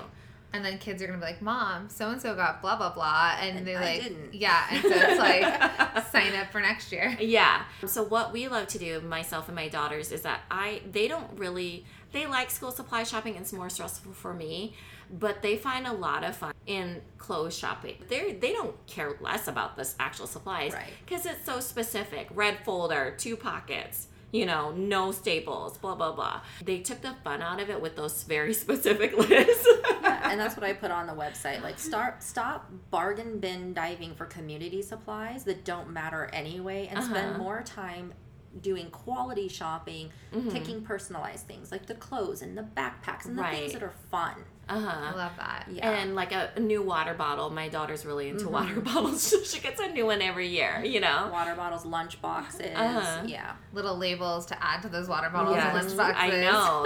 [0.54, 3.36] and then kids are gonna be like, "Mom, so and so got blah blah blah,"
[3.40, 4.34] and, And they're I like, didn't.
[4.34, 7.16] "Yeah," and so it's like, sign up for next year.
[7.20, 7.64] Yeah.
[7.86, 11.28] So what we love to do, myself and my daughters, is that I they don't
[11.38, 13.34] really they like school supply shopping.
[13.36, 14.74] It's more stressful for me,
[15.10, 17.96] but they find a lot of fun in clothes shopping.
[18.08, 20.90] They they don't care less about this actual supplies Right.
[21.04, 22.28] because it's so specific.
[22.34, 24.08] Red folder, two pockets.
[24.32, 26.40] You know, no staples, blah blah blah.
[26.64, 29.68] They took the fun out of it with those very specific lists.
[30.02, 31.62] Yeah, and that's what I put on the website.
[31.62, 37.30] Like, start stop bargain bin diving for community supplies that don't matter anyway, and spend
[37.34, 37.38] Uh-huh.
[37.38, 38.12] more time
[38.60, 40.50] doing quality shopping, Mm-hmm.
[40.50, 43.56] picking personalized things like the clothes and the backpacks and the Right.
[43.58, 44.34] things that are fun.
[44.68, 45.10] Uh huh.
[45.12, 45.66] I love that.
[45.70, 45.90] Yeah.
[45.90, 47.50] and like a, a new water bottle.
[47.50, 48.52] My daughter's really into Mm-hmm.
[48.52, 49.34] water bottles.
[49.52, 51.28] she gets a new one every year, you know.
[51.32, 52.72] Water bottles, lunch boxes.
[52.74, 53.22] Uh-huh.
[53.26, 53.52] Yeah.
[53.72, 56.16] Little labels to add to those water bottles Yes, and lunch boxes.
[56.34, 56.84] I know.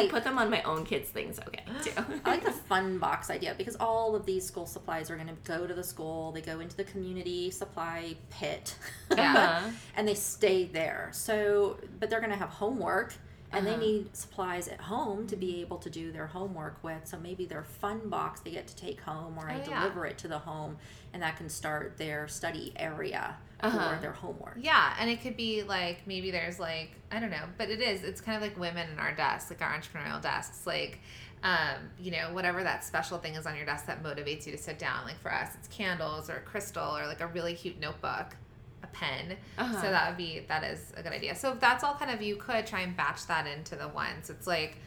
[0.00, 1.90] I put them on my own kids' things, okay, too.
[2.24, 5.36] I like the fun box idea because all of these school supplies are going to
[5.44, 6.32] go to the school.
[6.32, 8.74] They go into the community supply pit,
[9.16, 9.32] Yeah.
[9.34, 9.70] Uh-huh.
[9.96, 11.10] and they stay there.
[11.12, 13.14] So, but they're going to have homework,
[13.52, 13.76] and Uh-huh.
[13.78, 17.06] they need supplies at home to be able to do their homework with.
[17.06, 19.80] So maybe their fun box they get to take home, or I Oh, yeah.
[19.80, 20.78] deliver it to the home,
[21.12, 23.94] and that can start their study area Uh-huh.
[23.96, 24.56] for their homework.
[24.58, 28.02] Yeah, and it could be like maybe there's like I don't know, but it is.
[28.02, 30.98] It's kind of like women in our desks, like our entrepreneurial desks, like
[31.44, 34.58] um, you know whatever that special thing is on your desk that motivates you to
[34.58, 35.04] sit down.
[35.04, 38.41] Like for us, it's candles or crystal or like a really cute notebook, a
[38.92, 39.36] pen.
[39.58, 39.82] Uh-huh.
[39.82, 41.34] So that would be that is a good idea.
[41.34, 44.30] So that's all kind of you could try and batch that into the ones.
[44.30, 44.78] It's like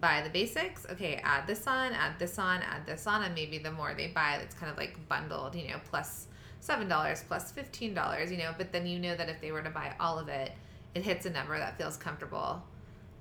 [0.00, 0.86] buy the basics.
[0.90, 4.08] Okay, add this on, add this on, add this on, and maybe the more they
[4.08, 5.54] buy, it's kind of like bundled.
[5.54, 6.26] You know, plus
[6.60, 8.30] seven dollars, plus fifteen dollars.
[8.30, 10.52] You know, but then you know that if they were to buy all of it,
[10.94, 12.62] it hits a number that feels comfortable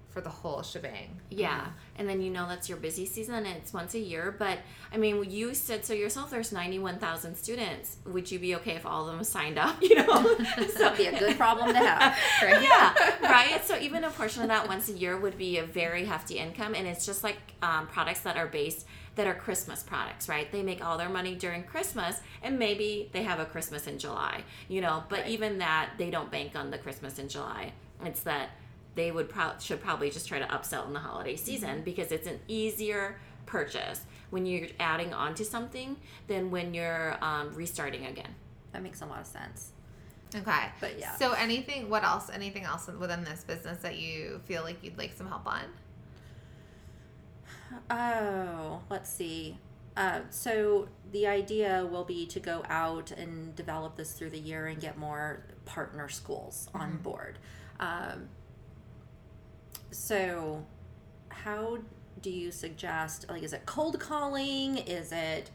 [0.09, 1.19] for the whole shebang.
[1.29, 4.35] Yeah, and then you know that's your busy season it's once a year.
[4.37, 4.57] But
[4.91, 6.31] I mean, you said so yourself.
[6.31, 7.97] There's 91,000 students.
[8.05, 9.77] Would you be okay if all of them signed up?
[9.89, 10.35] You know, so
[10.79, 12.17] That'd be a good problem to have.
[12.41, 12.61] Right?
[12.63, 12.93] yeah,
[13.31, 13.65] right.
[13.65, 16.73] So even a portion of that once a year would be a very hefty income,
[16.75, 20.49] and it's just like um, products that are based that are Christmas products, right?
[20.51, 24.43] They make all their money during Christmas, and maybe they have a Christmas in July,
[24.69, 25.03] you know.
[25.09, 25.29] But Right.
[25.29, 27.73] even that, they don't bank on the Christmas in July.
[28.05, 28.49] It's that
[28.95, 32.27] they would pro- should probably just try to upsell in the holiday season because it's
[32.27, 35.97] an easier purchase when you're adding on to something
[36.27, 38.35] than when you're um, restarting again.
[38.73, 39.71] That makes a lot of sense.
[40.35, 40.65] Okay.
[40.79, 41.15] But yeah.
[41.15, 41.89] So anything?
[41.89, 42.29] What else?
[42.31, 45.63] Anything else within this business that you feel like you'd like some help on?
[47.91, 49.59] Oh, let's see.
[49.95, 54.65] Uh, so the idea will be to go out and develop this through the year
[54.65, 57.37] and get more partner schools on board.
[57.79, 58.29] Um,
[59.91, 60.65] so,
[61.29, 61.79] how
[62.21, 63.25] do you suggest?
[63.29, 64.77] Like, is it cold calling?
[64.77, 65.49] Is it,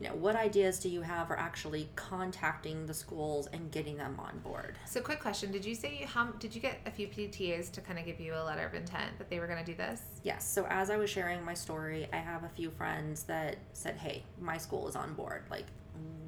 [0.00, 4.18] you know, what ideas do you have for actually contacting the schools and getting them
[4.18, 4.76] on board?
[4.86, 7.98] So, quick question: Did you say how did you get a few PTAs to kind
[7.98, 10.02] of give you a letter of intent that they were going to do this?
[10.22, 10.48] Yes.
[10.48, 14.24] So as I was sharing my story, I have a few friends that said, "Hey,
[14.40, 15.44] my school is on board.
[15.50, 15.66] Like,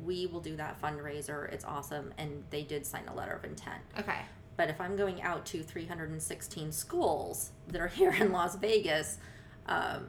[0.04, 1.52] we will do that fundraiser.
[1.52, 3.82] It's awesome." And they did sign a letter of intent.
[3.98, 4.20] Okay.
[4.56, 9.18] But if I'm going out to 316 schools that are here in Las Vegas,
[9.66, 10.08] um,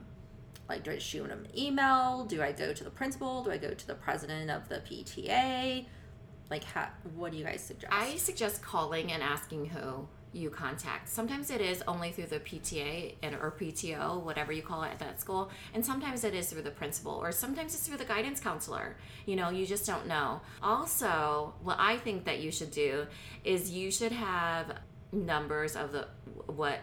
[0.70, 2.26] like do I shoot them an email?
[2.26, 3.44] Do I go to the principal?
[3.44, 5.86] Do I go to the president of the PTA?
[6.50, 7.92] Like, how, what do you guys suggest?
[7.92, 11.10] I suggest calling and asking who you contact.
[11.10, 15.00] Sometimes it is only through the PTA and or PTO, whatever you call it at
[15.00, 18.40] that school, and sometimes it is through the principal, or sometimes it's through the guidance
[18.40, 18.98] counselor.
[19.26, 20.42] You know, you just don't know.
[20.62, 23.08] Also, what I think that you should do
[23.44, 24.78] is you should have
[25.12, 26.08] numbers of the
[26.48, 26.80] what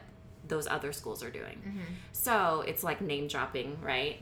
[0.46, 1.62] those other schools are doing.
[1.66, 1.80] Mm-hmm.
[2.12, 4.20] So it's like name dropping, right?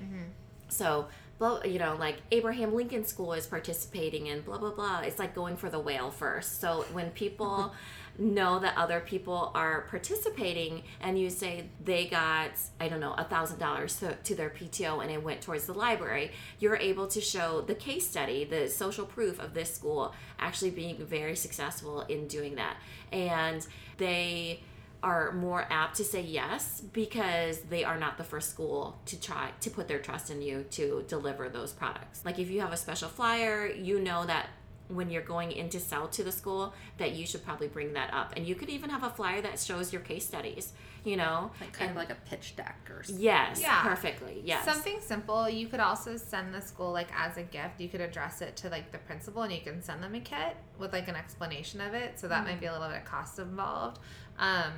[0.68, 5.00] So, blah, you know, like Abraham Lincoln School is participating in blah, blah, blah.
[5.00, 6.60] It's like going for the whale first.
[6.60, 7.74] So when people
[8.18, 13.24] know that other people are participating and you say they got, I don't know, a
[13.24, 17.60] thousand dollars to their PTO and it went towards the library, you're able to show
[17.62, 22.56] the case study, the social proof of this school actually being very successful in doing
[22.56, 22.76] that.
[23.10, 23.66] And
[23.98, 24.60] they
[25.02, 29.50] are more apt to say yes because they are not the first school to try
[29.60, 32.24] to put their trust in you to deliver those products.
[32.24, 34.50] Like if you have a special flyer, you know that
[34.88, 38.12] when you're going in to sell to the school that you should probably bring that
[38.12, 38.32] up.
[38.36, 40.72] And you could even have a flyer that shows your case studies,
[41.04, 41.50] you know?
[41.60, 43.22] like kind of like a pitch deck or something.
[43.24, 43.82] Yes, Yeah.
[43.82, 44.42] perfectly.
[44.44, 44.64] Yes.
[44.64, 45.48] Something simple.
[45.48, 47.80] You could also send the school like as a gift.
[47.80, 50.56] You could address it to like the principal, and you can send them a kit
[50.78, 52.18] with like an explanation of it.
[52.20, 53.98] So that might be a little bit of cost involved.
[54.38, 54.72] Um,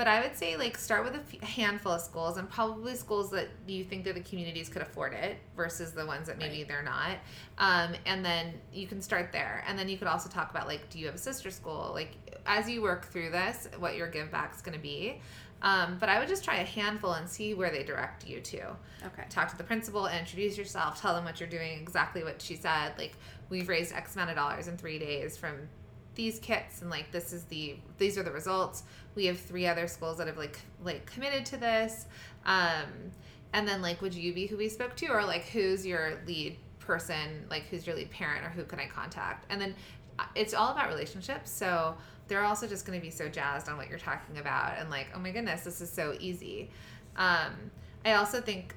[0.00, 3.48] but I would say like start with a handful of schools, and probably schools that
[3.66, 7.18] you think that the communities could afford it versus the ones that maybe they're not.
[7.58, 10.88] Um, and then you can start there, and then you could also talk about like,
[10.88, 11.90] do you have a sister school?
[11.92, 12.12] Like
[12.46, 15.20] as you work through this, what your give back is going to be.
[15.60, 18.68] Um, but I would just try a handful and see where they direct you to
[19.04, 19.24] Okay.
[19.28, 22.94] talk to the principal, introduce yourself, tell them what you're doing, exactly what she said.
[22.96, 23.12] Like,
[23.50, 25.68] we've raised X amount of dollars in three days from
[26.14, 28.82] these kits, and like this is the these are the results.
[29.14, 32.06] We have three other schools that have like like committed to this.
[32.44, 33.12] Um,
[33.52, 36.56] and then like, would you be who we spoke to, or like who's your lead
[36.78, 39.46] person, like who's your lead parent, or who can I contact?
[39.50, 39.74] And then
[40.18, 41.50] uh, it's all about relationships.
[41.50, 41.96] So
[42.28, 45.08] they're also just going to be so jazzed on what you're talking about, and like,
[45.14, 46.70] oh my goodness, this is so easy.
[47.16, 47.70] Um,
[48.04, 48.74] I also think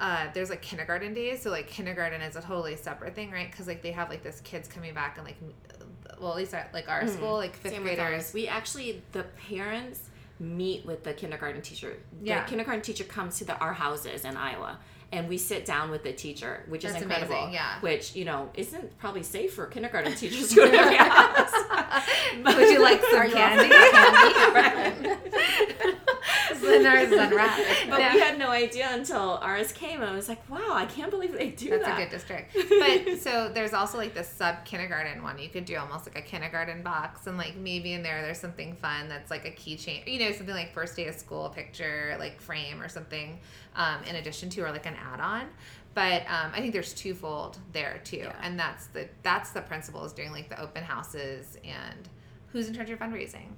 [0.00, 3.50] uh, there's like kindergarten days, so like kindergarten is a totally separate thing, right?
[3.50, 5.36] Because like they have like this kids coming back and like,
[6.20, 7.08] well at least at like our hmm.
[7.08, 8.32] school, like fifth Same graders.
[8.32, 11.96] We actually the parents meet with the kindergarten teacher.
[12.22, 12.42] Yeah.
[12.42, 14.78] The kindergarten teacher comes to the our houses in Iowa.
[15.12, 17.34] And we sit down with the teacher, which That's is incredible.
[17.34, 17.80] amazing, yeah.
[17.80, 21.52] Which you know isn't probably safe for kindergarten teachers to go to every house.
[22.44, 23.74] Would you like some you candy?
[26.68, 27.60] then ours is unwrapped.
[27.90, 28.10] But No.
[28.14, 31.50] we had no idea until ours came, I was like, "Wow, I can't believe they
[31.50, 32.54] do That's that." a good district.
[32.80, 35.38] But so there's also like the sub kindergarten one.
[35.38, 38.74] You could do almost like a kindergarten box, and like maybe in there there's something
[38.76, 42.40] fun that's like a keychain, you know, something like first day of school picture, like
[42.40, 43.38] frame or something,
[43.76, 45.46] um, in addition to or like an add-on.
[45.92, 48.32] But um, I think there's twofold there too, Yeah.
[48.42, 52.08] and that's the that's the principal is doing like the open houses and
[52.52, 53.48] who's in charge of fundraising.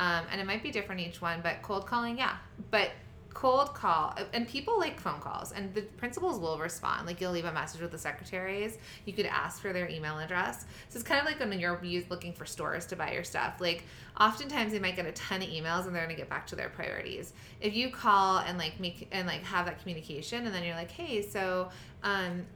[0.00, 2.36] Um, and it might be different each one, but cold calling, yeah.
[2.70, 2.90] But
[3.34, 7.06] cold call, and people like phone calls, and the principals will respond.
[7.06, 8.78] Like you'll leave a message with the secretaries.
[9.04, 10.64] You could ask for their email address.
[10.88, 13.60] So it's kind of like when you're looking for stores to buy your stuff.
[13.60, 13.84] Like
[14.18, 16.70] oftentimes they might get a ton of emails, and they're gonna get back to their
[16.70, 17.34] priorities.
[17.60, 20.90] If you call and like make and like have that communication, and then you're like,
[20.90, 21.68] hey, so
[22.02, 22.46] um,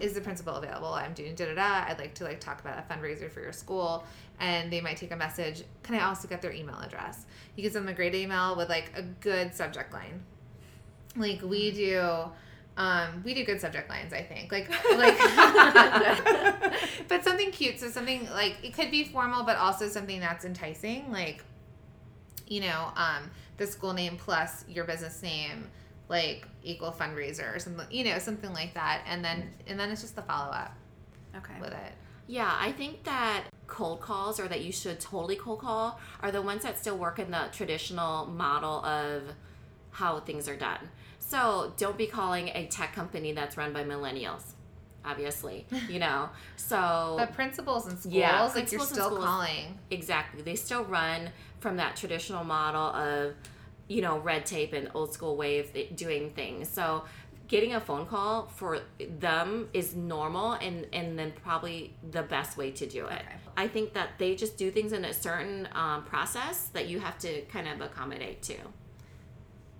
[0.00, 0.92] is the principal available?
[0.92, 1.84] I'm doing da da da.
[1.88, 4.04] I'd like to like talk about a fundraiser for your school,
[4.40, 5.64] and they might take a message.
[5.82, 7.26] Can I also get their email address?
[7.56, 10.22] You can send them a great email with like a good subject line.
[11.16, 12.24] Like we do,
[12.76, 14.12] um, we do good subject lines.
[14.12, 15.18] I think like like,
[17.08, 17.78] but something cute.
[17.78, 21.12] So something like it could be formal, but also something that's enticing.
[21.12, 21.44] Like,
[22.48, 25.70] you know, um, the school name plus your business name
[26.08, 30.02] like equal fundraiser or something you know something like that and then and then it's
[30.02, 30.72] just the follow-up
[31.36, 31.54] Okay.
[31.60, 31.92] with it
[32.26, 36.40] Yeah, I think that cold calls or that you should totally cold call are the
[36.42, 39.22] ones that still work in the traditional model of
[39.90, 40.88] how things are done.
[41.18, 44.42] So don't be calling a tech company that's run by millennials,
[45.04, 46.28] obviously, you know.
[46.56, 49.24] So the principals in schools Yeah, like you're still schools.
[49.24, 50.42] calling Exactly.
[50.42, 53.34] They still run from that traditional model of,
[53.88, 56.68] you know, red tape and old school way of doing things.
[56.68, 57.04] So
[57.48, 58.80] getting a phone call for
[59.20, 63.12] them is normal and, and then probably the best way to do it.
[63.20, 63.36] Okay.
[63.56, 67.18] I think that they just do things in a certain um, process that you have
[67.18, 68.56] to kind of accommodate to.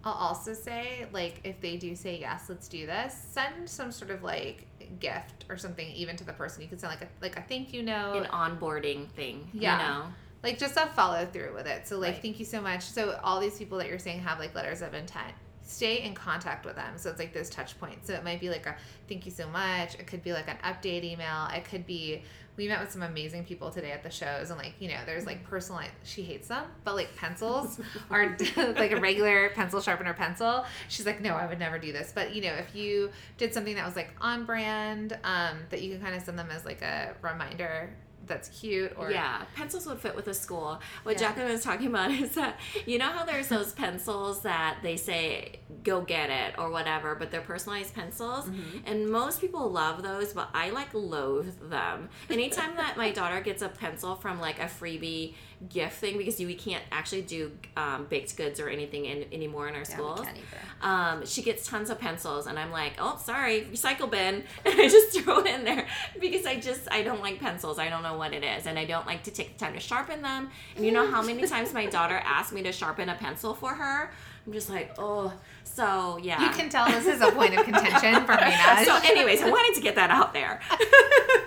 [0.04, 4.10] i'll also say like if they do say yes let's do this send some sort
[4.10, 4.66] of like
[5.00, 7.72] gift or something even to the person you could send like a like a thank
[7.72, 9.72] you note An onboarding thing, Yeah.
[9.72, 10.00] you know?
[10.44, 12.22] Like just a follow through with it so like Right.
[12.22, 14.94] thank you so much so all these people that you're saying have like letters of
[14.94, 15.32] intent
[15.66, 16.92] stay in contact with them.
[16.96, 18.06] So it's like those touch points.
[18.06, 18.76] So it might be like a
[19.08, 19.94] thank you so much.
[19.94, 21.48] It could be like an update email.
[21.54, 22.22] It could be
[22.56, 25.26] we met with some amazing people today at the shows and like you know there's
[25.26, 27.80] like personal she hates them but like pencils
[28.10, 32.12] are like a regular pencil sharpener pencil she's like no i would never do this
[32.14, 35.90] but you know if you did something that was like on brand um, that you
[35.92, 37.90] can kind of send them as like a reminder
[38.26, 41.18] that's cute or yeah pencils would fit with a school what Yeah.
[41.28, 45.60] jacqueline was talking about is that you know how there's those pencils that they say
[45.82, 48.78] go get it or whatever but they're personalized pencils Mm-hmm.
[48.86, 53.62] and most people love those but i like loathe them anytime that my daughter gets
[53.62, 55.34] a pencil from like a freebie
[55.68, 59.68] gift thing because you, we can't actually do um, baked goods or anything in, anymore
[59.68, 60.88] in our Yeah, schools we can't either.
[61.20, 64.42] um, she gets tons of pencils and i'm like oh sorry recycle bin.
[64.64, 65.86] And i just throw it in there
[66.20, 67.78] because i just i don't like pencils.
[67.78, 69.80] I don't know what it is and i don't like to take the time to
[69.80, 70.50] sharpen them.
[70.76, 73.70] And you know how many times my daughter asked me to sharpen a pencil for
[73.74, 74.10] her
[74.46, 75.32] i'm just like oh
[75.64, 78.84] so yeah you can tell this is a point of contention for Minna.
[78.84, 80.60] so anyways i wanted to get that out there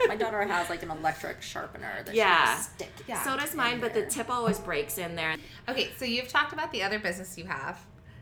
[0.07, 2.55] My daughter has like an electric sharpener that Yeah.
[2.57, 2.91] she stick.
[3.07, 3.21] Yeah.
[3.23, 5.35] so does mine but the tip always breaks in there
[5.69, 7.77] Okay, so you've talked about the other business you have.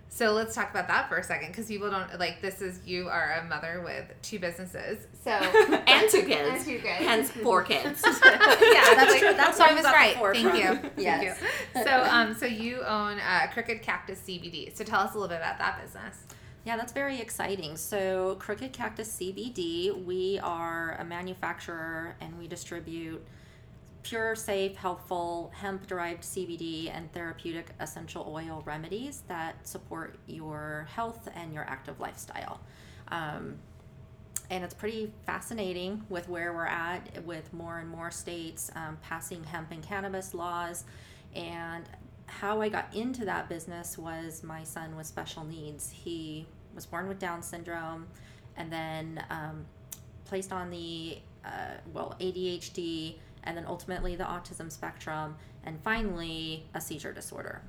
[0.10, 3.10] So let's talk about that for a second because people don't like this is you
[3.10, 5.06] are a mother with two businesses.
[5.24, 5.30] So
[5.88, 7.06] and two kids And two kids.
[7.06, 10.34] hence four kids yeah, That's like- That's so I was was at the right.
[10.36, 10.92] Thank you.
[11.04, 11.38] Yes.
[11.74, 11.92] Thank you.
[11.92, 14.76] So um so you own uh, Crooked Cactus CBD.
[14.76, 16.18] So tell us a little bit about that business.
[16.66, 17.78] Yeah, that's very exciting.
[17.78, 23.24] So, Crooked Cactus CBD, we are a manufacturer and we distribute
[24.06, 31.28] pure, safe, healthful hemp derived CBD and therapeutic essential oil remedies that support your health
[31.36, 32.62] and your active lifestyle.
[33.08, 33.56] Um,
[34.52, 39.44] and it's pretty fascinating with where we're at with more and more states um, passing
[39.44, 40.84] hemp and cannabis laws
[41.36, 41.86] and
[42.28, 46.46] how i got into that business was my son with special needs he
[46.76, 48.06] was born with down syndrome
[48.58, 49.66] and then um,
[50.26, 53.16] placed on the uh, well adhd
[53.46, 57.62] and then ultimately the autism spectrum and finally a seizure disorder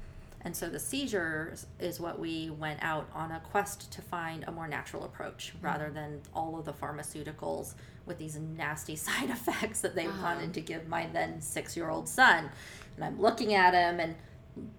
[0.47, 4.53] and so the seizures is what we went out on a quest to find a
[4.53, 5.67] more natural approach mm-hmm.
[5.67, 7.75] rather than all of the pharmaceuticals
[8.07, 10.53] with these nasty side effects that they wanted uh-huh.
[10.53, 12.49] to give my then six year old son.
[12.95, 14.15] And I'm looking at him and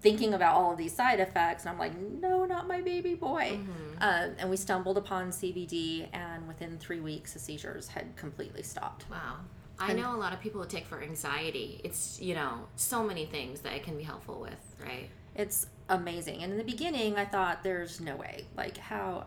[0.00, 3.60] thinking about all of these side effects, and I'm like, no, not my baby boy.
[4.00, 9.04] Uh, and we stumbled upon CBD, and within three weeks, the seizures had completely stopped.
[9.10, 9.36] Wow.
[9.80, 11.80] I know a lot of people would take for anxiety.
[11.84, 15.08] It's, you know, so many things that it can be helpful with, right?
[15.34, 16.42] It's amazing.
[16.42, 18.44] And in the beginning, I thought there's no way.
[18.56, 19.26] Like, how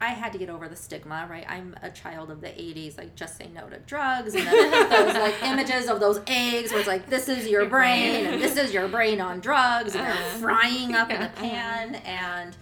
[0.00, 1.46] I had to get over the stigma, right?
[1.48, 4.34] I'm a child of the 80s, like, just say no to drugs.
[4.34, 8.26] And then those, like, images of those eggs where it's like, this is your, brain,
[8.26, 11.94] and this is your brain on drugs, and they're frying up in a pan.
[11.96, 12.56] And,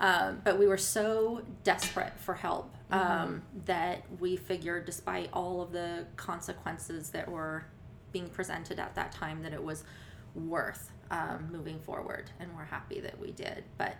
[0.00, 5.72] um, but we were so desperate for help um, that we figured, despite all of
[5.72, 7.64] the consequences that were
[8.12, 9.84] being presented at that time, that it was
[10.34, 12.30] worth um, moving forward.
[12.38, 13.64] And we're happy that we did.
[13.78, 13.96] But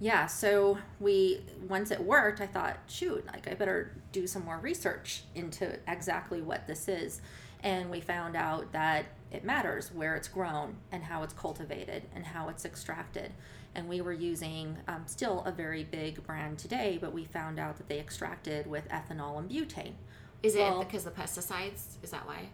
[0.00, 4.58] yeah, so we once it worked, I thought, shoot, like I better do some more
[4.58, 7.20] research into exactly what this is.
[7.62, 12.24] And we found out that it matters where it's grown and how it's cultivated and
[12.24, 13.32] how it's extracted.
[13.74, 17.76] And we were using um, still a very big brand today, but we found out
[17.76, 19.94] that they extracted with ethanol and butane.
[20.42, 21.96] Is Well- it because the pesticides?
[22.02, 22.48] Is that why?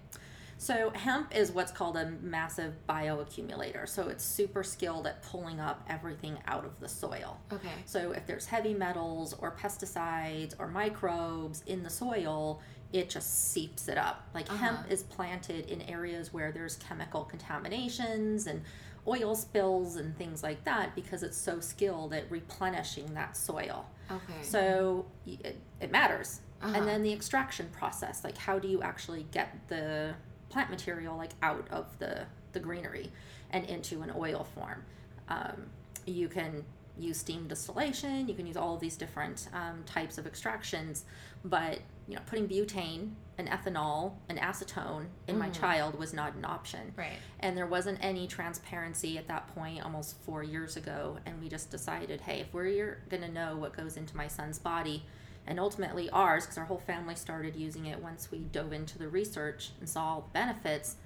[0.57, 3.89] So hemp is what's called a massive bioaccumulator.
[3.89, 7.39] So it's super skilled at pulling up everything out of the soil.
[7.51, 7.71] Okay.
[7.87, 12.61] So if there's heavy metals or pesticides or microbes in the soil,
[12.93, 14.29] it just seeps it up.
[14.35, 18.63] Like hemp is planted in areas where there's chemical contaminations and
[19.07, 23.87] oil spills and things like that because it's so skilled at replenishing that soil.
[24.11, 24.43] Okay.
[24.43, 26.41] So it, it matters.
[26.63, 26.77] Uh-huh.
[26.77, 30.15] And then the extraction process, like how do you actually get the
[30.51, 33.11] plant material like out of the the greenery
[33.51, 34.85] and into an oil form?
[35.29, 35.67] Um,
[36.07, 36.65] you can
[36.99, 38.29] use steam distillation.
[38.29, 41.05] You can use all of these different um, types of extractions,
[41.45, 41.79] but
[42.09, 45.61] you know, putting butane and ethanol an acetone in my mm-hmm.
[45.61, 47.17] child was not an option Right.
[47.41, 51.71] and there wasn't any transparency at that point almost four years ago and we just
[51.71, 55.05] decided hey if we're going to know what goes into my son's body
[55.47, 59.09] and ultimately ours because our whole family started using it once we dove into the
[59.09, 60.97] research and saw all the benefits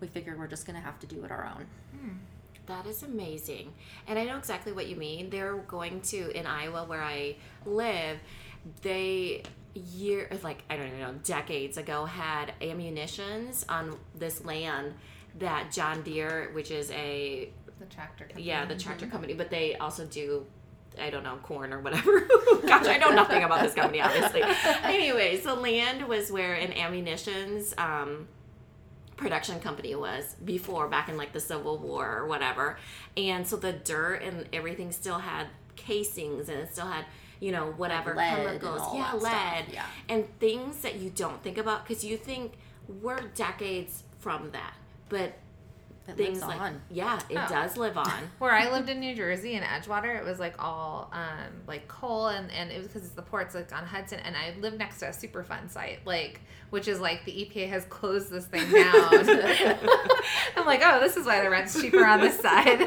[0.00, 1.66] we figured we're just going to have to do it our own
[1.96, 2.10] hmm.
[2.66, 3.74] That is amazing.
[4.06, 5.28] And I know exactly what you mean.
[5.28, 7.36] They're going to in Iowa where I
[7.66, 8.18] live,
[8.80, 9.42] they
[9.74, 14.94] year like I don't even know, decades ago had ammunitions on this land
[15.38, 17.50] that John Deere, which is a
[17.80, 18.44] The tractor company.
[18.46, 20.46] yeah, the tractor company, but they also do
[21.00, 22.20] I don't know, corn or whatever.
[22.66, 24.42] Gosh, I know nothing about this company, obviously.
[24.84, 28.28] anyway, so land was where an ammunition's um,
[29.16, 32.78] production company was before, back in like the Civil War or whatever.
[33.16, 37.06] And so the dirt and everything still had casings and it still had
[37.44, 38.82] you know whatever Like chemicals.
[38.94, 39.64] yeah lead.
[39.72, 39.84] yeah.
[40.08, 42.52] and things that you don't think about because you think
[43.02, 44.74] we're decades from that.
[45.08, 45.34] But
[46.06, 46.82] It things lives like on.
[46.90, 47.46] yeah it Oh.
[47.48, 51.10] does live on Where I lived in New Jersey in Edgewater, it was like all
[51.12, 54.36] um, like coal, and, and it was because it's the ports like on Hudson, and
[54.36, 56.40] I lived next to a Superfund site, like
[56.70, 59.14] which is like the EPA has closed this thing down.
[60.56, 62.78] I'm like, oh, this is why the rent's cheaper on this side.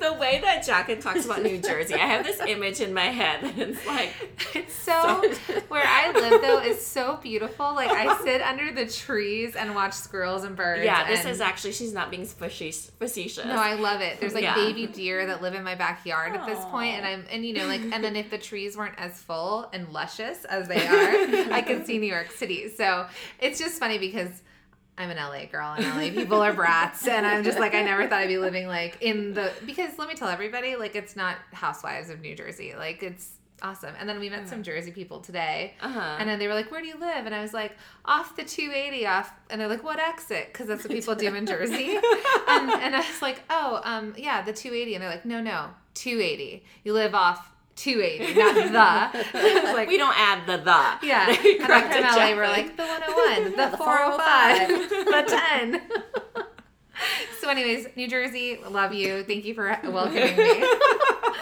[0.00, 3.42] the way that Jacqueline talks about New Jersey, I have this image in my head.
[3.44, 4.12] and It's like,
[4.54, 5.22] It's so
[5.68, 7.74] where I live though is so beautiful.
[7.74, 10.84] Like I sit under the trees and watch squirrels and birds.
[10.84, 12.90] yeah, this and- is actually she's not being facetious.
[12.98, 13.44] facetious.
[13.44, 14.20] No, I love it.
[14.20, 14.54] There's like Yeah.
[14.54, 17.66] baby deer that live in my backyard at this point, and I'm and you know
[17.66, 21.62] like and then if the trees weren't as full and luscious as they are, I
[21.62, 22.68] could see New York City.
[22.68, 23.06] So
[23.40, 24.30] it's just funny because
[24.98, 28.04] I'm an LA girl, and LA people are brats, and I'm just like I never
[28.08, 31.36] thought I'd be living like in the because let me tell everybody like it's not
[31.52, 33.28] Housewives of New Jersey, like it's
[33.62, 33.94] awesome.
[33.98, 36.16] And then we met some Jersey people today, Uh-huh.
[36.18, 37.72] and then they were like, "Where do you live?" And I was like,
[38.04, 41.46] "Off the 280 off." And they're like, "What exit?" Because that's what people do in
[41.46, 41.96] Jersey.
[42.48, 45.70] and, and I was like, "Oh, um, yeah, the 280." And they're like, "No, no,
[45.94, 46.64] 280.
[46.84, 51.06] You live off 280, not the." Like, we don't add the the.
[51.06, 51.28] yeah.
[51.28, 55.82] And back in LA, we're like the 101, the, The 405, the 10.
[57.40, 59.22] so, anyways, New Jersey, love you.
[59.24, 60.64] Thank you for welcoming me.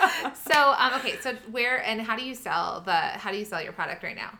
[0.34, 3.62] so, um, okay, so where and how do you sell the how do you sell
[3.62, 4.38] your product right now?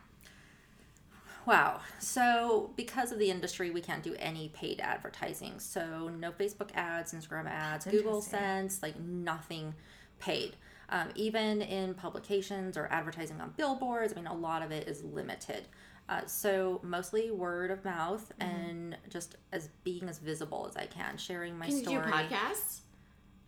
[1.47, 1.81] Wow.
[1.99, 5.59] So, because of the industry, we can't do any paid advertising.
[5.59, 8.23] So, no Facebook ads, Instagram ads, Google.
[8.23, 9.75] Sense, like nothing
[10.19, 10.57] paid.
[10.89, 15.03] Um, even in publications or advertising on billboards, I mean, a lot of it is
[15.05, 15.69] limited.
[16.09, 18.51] Uh, so, mostly word of mouth Mm-hmm.
[18.51, 22.11] and just as being as visible as I can, sharing my Can you do story.
[22.11, 22.81] podcasts?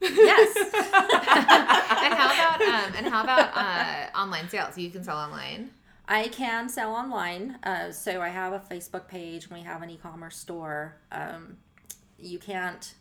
[0.01, 0.57] Yes.
[0.57, 4.77] and how about um and how about uh online sales?
[4.79, 5.71] You can sell online.
[6.09, 7.59] I can sell online.
[7.65, 9.51] Uh, so I have a Facebook page.
[9.51, 10.97] We have an e-commerce store.
[11.11, 11.57] Um,
[12.17, 12.95] you can't.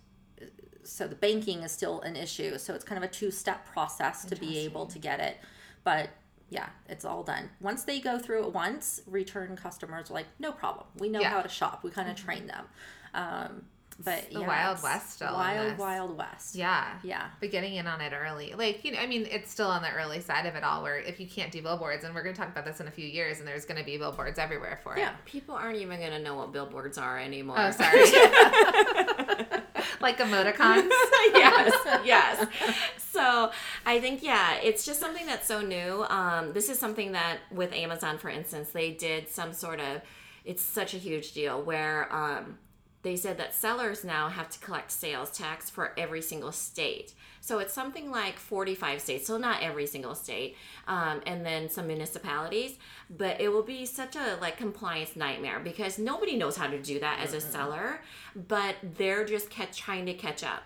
[0.83, 2.57] So the banking is still an issue.
[2.57, 5.37] So it's kind of a two-step process to be able to get it.
[5.83, 6.09] But
[6.49, 7.51] yeah, it's all done.
[7.59, 10.87] Once they go through it once, return customers are like, no problem.
[10.97, 11.29] We know Yeah.
[11.29, 11.83] how to shop.
[11.83, 12.65] We kind of train them.
[13.13, 13.65] Um,
[14.03, 15.77] but the yeah, Wild West still Wild.
[15.77, 16.55] Wild West.
[16.55, 16.85] Yeah.
[17.03, 17.27] Yeah.
[17.39, 18.53] But getting in on it early.
[18.57, 20.97] Like, you know, I mean, it's still on the early side of it all where
[20.97, 23.07] if you can't do billboards, and we're going to talk about this in a few
[23.07, 24.99] years, and there's going to be billboards everywhere for it.
[24.99, 25.13] Yeah.
[25.25, 27.57] People aren't even gonna know what billboards are anymore.
[27.57, 28.01] Oh, sorry.
[30.01, 30.89] like emoticons.
[31.33, 31.73] yes,
[32.05, 32.47] yes.
[32.97, 33.51] So
[33.85, 36.03] I think yeah, it's just something that's so new.
[36.09, 40.01] Um, this is something that with Amazon, for instance, they did some sort of.
[40.43, 42.59] It's such a huge deal where um,
[43.05, 47.13] they said that sellers now have to collect sales tax for every single state.
[47.39, 51.85] So it's something like 45 states, so not every single state, um, and then some
[51.85, 52.79] municipalities.
[53.15, 56.99] But it will be such a like compliance nightmare because nobody knows how to do
[56.99, 58.01] that as a seller,
[58.35, 60.63] but they're just catch, trying to catch up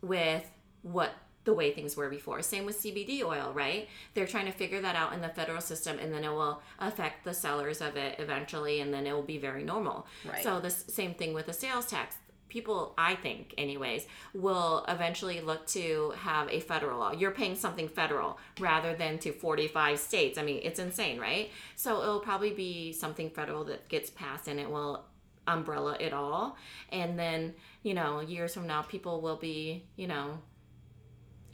[0.00, 0.48] with
[0.82, 1.12] what
[1.44, 2.42] the way things were before.
[2.42, 3.88] Same with CBD oil, right?
[4.14, 7.24] They're trying to figure that out in the federal system and then it will affect
[7.24, 10.06] the sellers of it eventually and then it will be very normal.
[10.26, 10.42] Right.
[10.42, 12.16] So the same thing with the sales tax.
[12.48, 17.10] People, I think, anyways, will eventually look to have a federal law.
[17.10, 20.38] You're paying something federal rather than to 45 states.
[20.38, 21.50] I mean, it's insane, right?
[21.74, 25.04] So it'll probably be something federal that gets passed and it will
[25.48, 26.56] umbrella it all.
[26.90, 30.38] And then, you know, years from now, people will be, you know,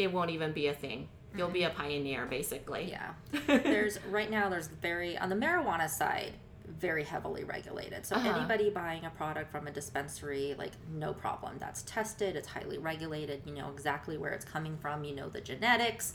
[0.02, 1.08] it won't even be a thing.
[1.36, 2.88] You'll be a pioneer, basically.
[2.90, 3.12] Yeah.
[3.46, 6.32] there's right now there's very on the marijuana side
[6.78, 8.06] very heavily regulated.
[8.06, 8.36] So Uh-huh.
[8.36, 11.56] anybody buying a product from a dispensary like no problem.
[11.58, 15.40] That's tested, it's highly regulated, you know exactly where it's coming from, you know the
[15.40, 16.14] genetics,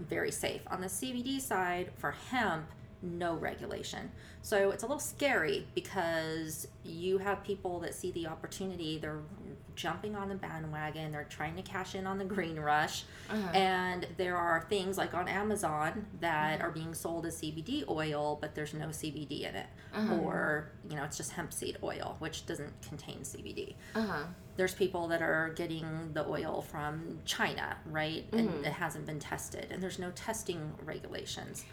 [0.00, 0.62] very safe.
[0.68, 2.66] On the CBD side for hemp
[3.02, 4.10] no regulation.
[4.42, 9.20] So it's a little scary because you have people that see the opportunity, they're
[9.74, 13.04] jumping on the bandwagon, they're trying to cash in on the green rush.
[13.30, 13.48] Uh-huh.
[13.52, 16.66] And there are things like on Amazon that mm-hmm.
[16.66, 19.66] are being sold as CBD oil, but there's no CBD in it.
[19.94, 20.16] Uh-huh.
[20.16, 24.24] Or, you know, it's just hemp seed oil, which doesn't contain CBD Uh huh.
[24.56, 28.26] there's people that are getting the oil from China, right?
[28.32, 28.64] And mm-hmm.
[28.64, 31.64] it hasn't been tested, and there's no testing regulations.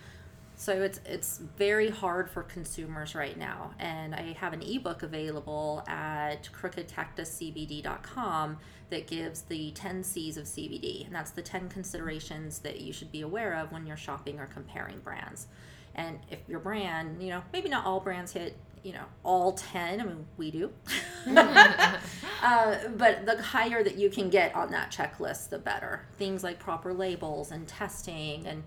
[0.58, 5.84] So it's it's very hard for consumers right now, and I have an ebook available
[5.88, 8.58] at crookedcactuscbd.com
[8.90, 13.12] that gives the 10 C's of CBD, and that's the 10 considerations that you should
[13.12, 15.48] be aware of when you're shopping or comparing brands.
[15.96, 20.00] And if your brand, you know, maybe not all brands hit, you know, all 10,
[20.00, 20.72] I mean, we do.
[21.28, 26.06] uh, but the higher that you can get on that checklist, the better.
[26.18, 28.64] Things like proper labels and testing and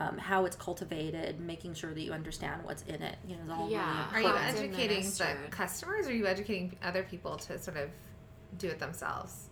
[0.00, 3.16] um, how it's cultivated, making sure that you understand what's in it.
[3.28, 4.12] You know, is all Yeah.
[4.14, 7.90] really Are you educating the customers or are you educating other people to sort of
[8.56, 9.50] do it themselves?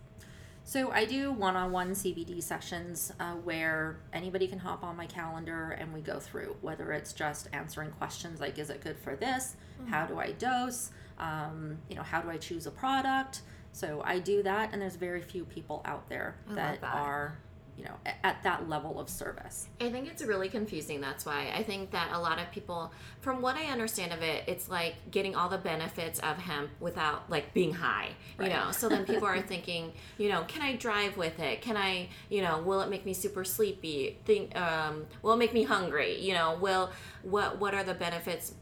[0.65, 5.93] So I do one-on-one CBD sessions uh, where anybody can hop on my calendar and
[5.95, 10.07] we go through whether it's just answering questions like is it good for this, how
[10.07, 13.43] do I dose, um, you know how do I choose a product.
[13.73, 16.95] So I do that, and there's very few people out there that, that.
[16.95, 17.39] are
[17.79, 19.69] you know at that level of service.
[19.81, 21.01] I think it's really confusing.
[21.01, 24.45] That's why I think that a lot of people, from what I understand of it,
[24.49, 28.09] it's like getting all the benefits of hemp without like being high,
[28.39, 28.53] you Right.
[28.53, 28.73] know.
[28.73, 31.63] So then people are thinking, you know, can I drive with it?
[31.63, 34.19] Can I, you know, will it make me super sleepy?
[34.25, 36.21] Think, um, will it make me hungry?
[36.21, 36.91] You know, will
[37.23, 38.55] what what are the benefits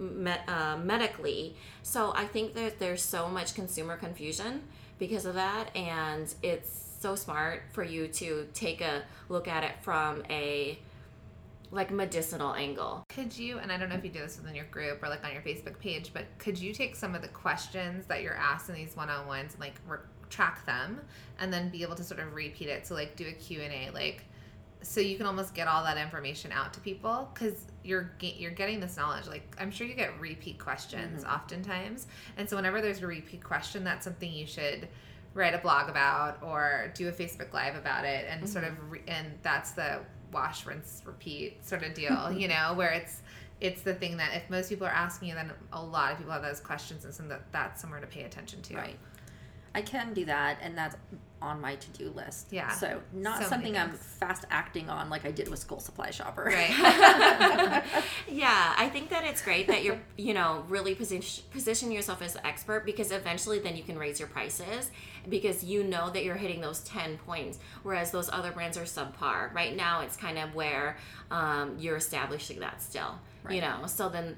[0.00, 1.54] me- uh, medically?
[1.82, 4.62] So I think that there's so much consumer confusion
[4.98, 9.74] because of that, and it's so smart for you to take a look at it
[9.82, 10.78] from a
[11.70, 13.04] like medicinal angle.
[13.10, 15.22] Could you, and I don't know if you do this within your group or like
[15.22, 18.70] on your Facebook page, but could you take some of the questions that you're asked
[18.70, 19.98] in these one-on-ones and like re-
[20.30, 20.98] track them
[21.38, 22.86] and then be able to sort of repeat it?
[22.86, 24.24] So like do a Q&A, like,
[24.80, 28.50] so you can almost get all that information out to people because you're ge- you're
[28.50, 29.26] getting this knowledge.
[29.26, 31.34] Like I'm sure you get repeat questions mm-hmm.
[31.34, 32.06] oftentimes,
[32.38, 34.88] and so whenever there's a repeat question, that's something you should
[35.34, 38.90] write a blog about or do a Facebook live about it, and sort of mm-hmm.
[38.90, 40.00] re- and that's the
[40.32, 43.20] wash, rinse, repeat sort of deal, you know, where it's
[43.60, 46.32] it's the thing that if most people are asking you, then a lot of people
[46.32, 48.76] have those questions, and so that that's somewhere to pay attention to.
[48.76, 48.98] Right.
[49.74, 50.96] I can do that, and that's
[51.42, 52.48] on my to-do list.
[52.50, 52.70] Yeah.
[52.70, 56.44] So not So something I'm fast acting on like I did with School Supply Shopper.
[56.44, 56.70] Right.
[58.28, 62.34] Yeah, I think that it's great that you're, you know, really position position yourself as
[62.34, 64.90] an expert because eventually then you can raise your prices
[65.28, 69.52] because you know that you're hitting those 10 points whereas those other brands are subpar.
[69.54, 70.96] Right now it's kind of where
[71.30, 73.56] um, you're establishing that still, Right.
[73.56, 73.86] you know.
[73.86, 74.36] So then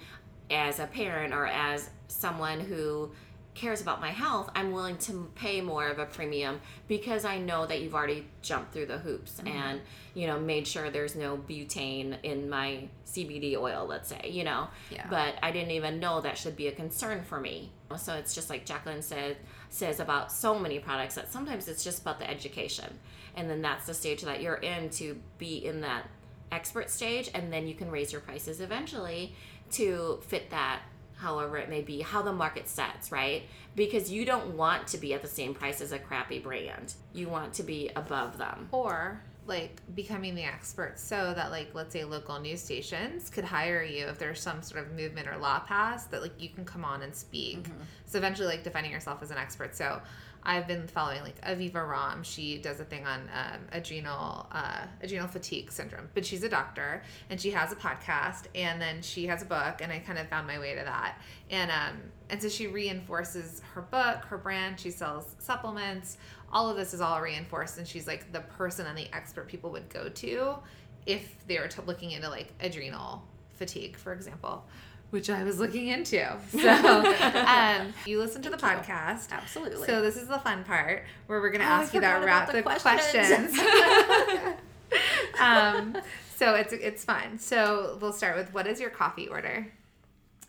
[0.51, 3.13] as a parent or as someone who
[3.57, 7.67] cares about my health, I'm willing to pay more of a premium because I know
[7.67, 9.49] that you've already jumped through the hoops mm-hmm.
[9.49, 9.81] and
[10.15, 14.69] you know made sure there's no butane in my CBD oil, let's say, you know.
[14.91, 15.07] Yeah.
[15.11, 17.73] But I didn't even know that should be a concern for me.
[17.99, 19.37] So it's just like Jacqueline said
[19.71, 22.99] says about so many products that sometimes it's just about the education.
[23.35, 26.09] And then that's the stage that you're in to be in that
[26.53, 29.35] expert stage and then you can raise your prices eventually
[29.73, 30.81] to fit that
[31.17, 33.43] however it may be how the market sets right?
[33.75, 36.95] Because you don't want to be at the same price as a crappy brand.
[37.13, 38.69] You want to be above them.
[38.73, 43.83] Or like becoming the expert so that like let's say local news stations could hire
[43.83, 46.85] you if there's some sort of movement or law passed that like you can come
[46.85, 47.63] on and speak.
[47.63, 47.83] Mm-hmm.
[48.07, 49.77] So eventually like defining yourself as an expert.
[49.77, 50.01] So
[50.47, 52.25] i've been following like Aviva Romm.
[52.25, 57.03] She does a thing on um, adrenal uh, adrenal fatigue syndrome but she's a doctor
[57.29, 60.29] and she has a podcast and then she has a book and i kind of
[60.29, 61.19] found my way to that.
[61.51, 61.97] And um
[62.31, 64.81] and so she reinforces her book her brand.
[64.81, 66.17] She sells supplements.
[66.53, 69.71] All of this is all reinforced and she's like the person and the expert people
[69.73, 70.57] would go to
[71.05, 73.23] if they were looking into like adrenal
[73.55, 74.65] fatigue for example
[75.11, 76.37] which i was looking into.
[76.51, 77.15] So
[77.47, 79.31] um, you listen to the podcast.
[79.31, 79.87] Absolutely.
[79.87, 82.57] so this is the fun part where we're going to Oh, ask you that rapid
[82.57, 83.59] the questions, questions.
[85.41, 85.97] um,
[86.37, 87.39] so it's it's fun.
[87.39, 89.67] So we'll start with what is your coffee order?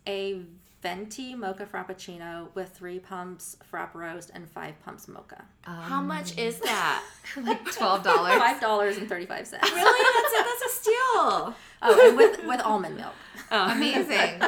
[0.07, 0.41] A
[0.87, 5.43] venti mocha frappuccino with three pumps frap roast and five pumps mocha.
[5.63, 7.03] how much is that
[7.43, 8.03] like $12
[8.39, 9.69] Five dollars and thirty-five cents.
[9.71, 13.13] really that's a, that's a steal Oh, and with with almond milk.
[13.51, 14.41] Amazing.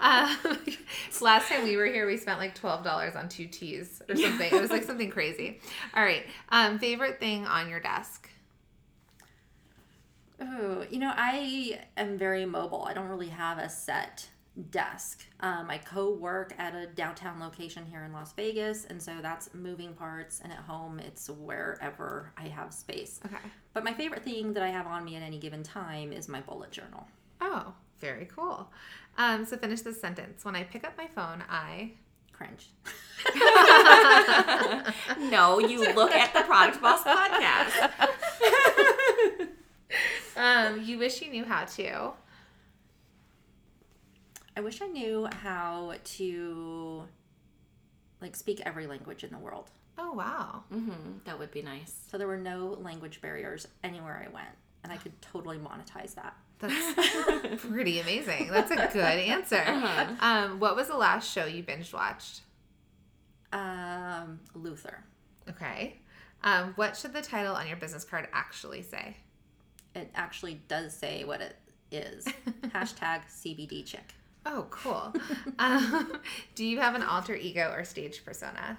[0.00, 0.36] um,
[1.20, 4.52] last time we were here, we spent like twelve dollars on two teas or something.
[4.52, 5.60] It was like something crazy.
[5.94, 6.24] All right.
[6.50, 8.28] Um, favorite thing on your desk?
[10.40, 12.84] Oh, you know, I am very mobile.
[12.88, 14.28] I don't really have a set
[14.70, 15.24] desk.
[15.40, 19.94] Um, I co-work at a downtown location here in Las Vegas, and so that's moving
[19.94, 20.40] parts.
[20.42, 23.20] And at home, it's wherever I have space.
[23.24, 23.36] Okay.
[23.72, 26.40] But my favorite thing that I have on me at any given time is my
[26.40, 27.06] bullet journal.
[27.40, 28.70] Oh, very cool.
[29.16, 30.44] Um, so finish this sentence.
[30.44, 31.92] When I pick up my phone, I.
[32.32, 32.68] Cringe.
[35.30, 37.90] no you look at the product boss podcast
[40.36, 42.12] Um, you wish you knew how to.
[44.58, 47.04] I wish I knew how to
[48.20, 49.70] like speak every language in the world.
[49.96, 50.64] Oh wow.
[50.74, 51.18] Mm-hmm.
[51.26, 51.94] That would be nice.
[52.10, 54.48] So there were no language barriers anywhere I went,
[54.82, 56.36] and I could totally monetize that.
[56.58, 58.48] That's pretty amazing.
[58.50, 59.62] That's a good answer.
[59.64, 60.06] Uh-huh.
[60.20, 62.40] Um, what was the last show you binge watched?
[63.52, 65.04] Um, Luther.
[65.48, 66.00] Okay.
[66.42, 69.18] Um, what should the title on your business card actually say?
[69.94, 71.54] It actually does say what it
[71.92, 72.24] is.
[72.74, 74.14] Hashtag CBD chick.
[74.50, 75.12] Oh, cool.
[75.58, 76.20] um,
[76.54, 78.78] do you have an alter ego or stage persona?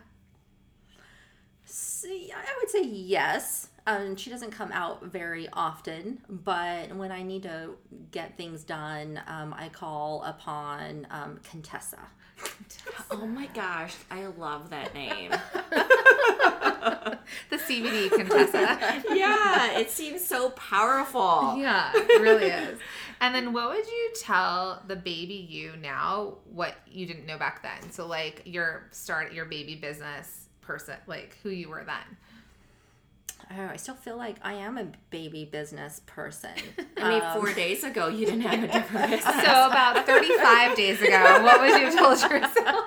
[2.35, 3.67] I would say yes.
[3.85, 7.75] Um, she doesn't come out very often, but when I need to
[8.11, 11.99] get things done, um, I call upon um, Contessa.
[13.11, 15.31] Oh my gosh, I love that name.
[17.49, 19.03] The CBD Contessa.
[19.15, 21.55] yeah, it seems so powerful.
[21.57, 22.79] yeah, it really is.
[23.21, 27.61] And then what would you tell the baby you now what you didn't know back
[27.63, 27.91] then?
[27.91, 32.17] So like your start your baby business person, like who you were then.
[33.51, 36.51] Oh, I still feel like I am a baby business person.
[36.97, 39.35] I mean, Um, four days ago, you didn't have a different business.
[39.43, 42.85] So about 35 days ago, what would you have told yourself?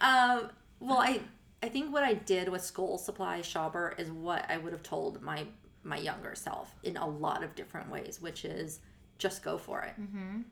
[0.00, 0.50] Um,
[0.80, 1.20] well, I
[1.62, 5.22] I think what I did with School Supply Shopper is what I would have told
[5.22, 5.46] my
[5.82, 8.80] my younger self in a lot of different ways, which is
[9.18, 9.94] just go for it.
[10.00, 10.42] Mm-hmm.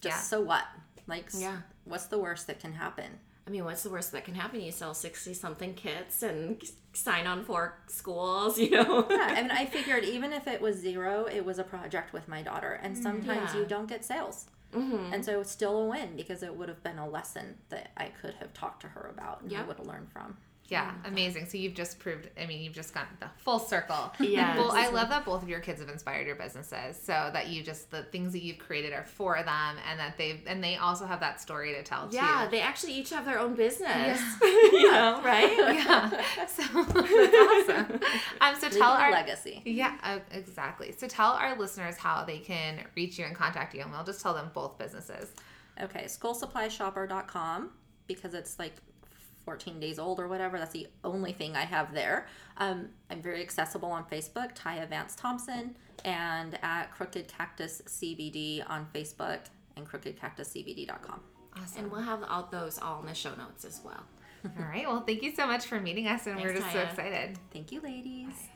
[0.00, 0.20] Just Yeah.
[0.22, 0.64] so what?
[1.06, 1.58] Like, Yeah.
[1.84, 3.18] what's the worst that can happen?
[3.48, 4.60] I mean, what's the worst that can happen?
[4.60, 9.06] You sell 60 something kits and sign on for schools, you know?
[9.08, 12.28] Yeah, I mean, I figured even if it was zero, it was a project with
[12.28, 13.60] my daughter, and sometimes Yeah.
[13.60, 14.44] you don't get sales.
[14.74, 15.14] Mm-hmm.
[15.14, 18.08] And so it's still a win because it would have been a lesson that I
[18.20, 20.36] could have talked to her about and I would have learned from.
[20.68, 21.46] Yeah, amazing.
[21.46, 24.12] So you've just proved, I mean, you've just gotten the full circle.
[24.28, 24.58] Yeah.
[24.58, 27.00] Well, I love that both of your kids have inspired your businesses.
[27.02, 30.40] So that you just, the things that you've created are for them and that they've,
[30.46, 32.16] and they also have that story to tell too.
[32.16, 32.50] Yeah, too.
[32.50, 34.20] they actually each have their own business.
[34.20, 34.36] Yeah.
[34.42, 35.56] you know, right?
[35.56, 36.10] Yeah.
[36.46, 38.00] So that's awesome.
[38.40, 39.62] Um, so tell our, legacy.
[39.64, 40.92] Yeah, uh, exactly.
[40.96, 44.20] So tell our listeners how they can reach you and contact you, and we'll just
[44.20, 45.30] tell them both businesses.
[45.80, 47.70] Okay, schoolsupplyshopper.com
[48.06, 48.74] because it's like
[49.48, 50.58] 14 days old or whatever.
[50.58, 52.26] That's the only thing I have there.
[52.58, 55.74] Um, I'm very accessible on Facebook, Taiya Vance Thompson,
[56.04, 59.38] and at Crooked Cactus CBD on Facebook
[59.74, 61.20] and crookedcactuscbd.com.
[61.56, 61.82] Awesome.
[61.82, 64.04] And we'll have all those all in the show notes as well.
[64.44, 64.86] All right.
[64.86, 67.36] Well, thank you so much for meeting us, and we're Thanks, just so excited.
[67.52, 68.50] Thank you, ladies.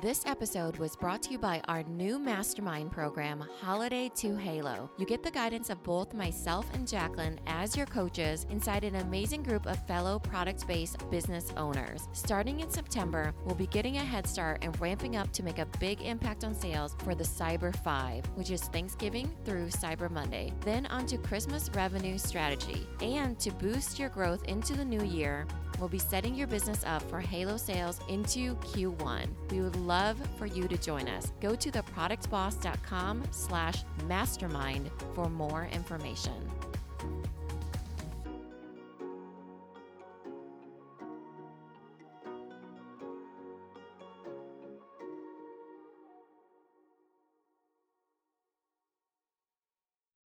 [0.00, 4.90] This episode was brought to you by our new mastermind program, Holiday to Halo.
[4.98, 9.42] You get the guidance of both myself and Jacqueline as your coaches inside an amazing
[9.42, 12.08] group of fellow product based business owners.
[12.12, 15.68] Starting in September, we'll be getting a head start and ramping up to make a
[15.78, 20.52] big impact on sales for the Cyber 5, which is Thanksgiving through Cyber Monday.
[20.60, 22.86] Then on to Christmas revenue strategy.
[23.00, 25.46] And to boost your growth into the new year,
[25.78, 29.28] We'll be setting your business up for Halo sales into Q1.
[29.50, 31.32] We would love for you to join us.
[31.40, 36.32] Go to theproductboss.com slash mastermind for more information.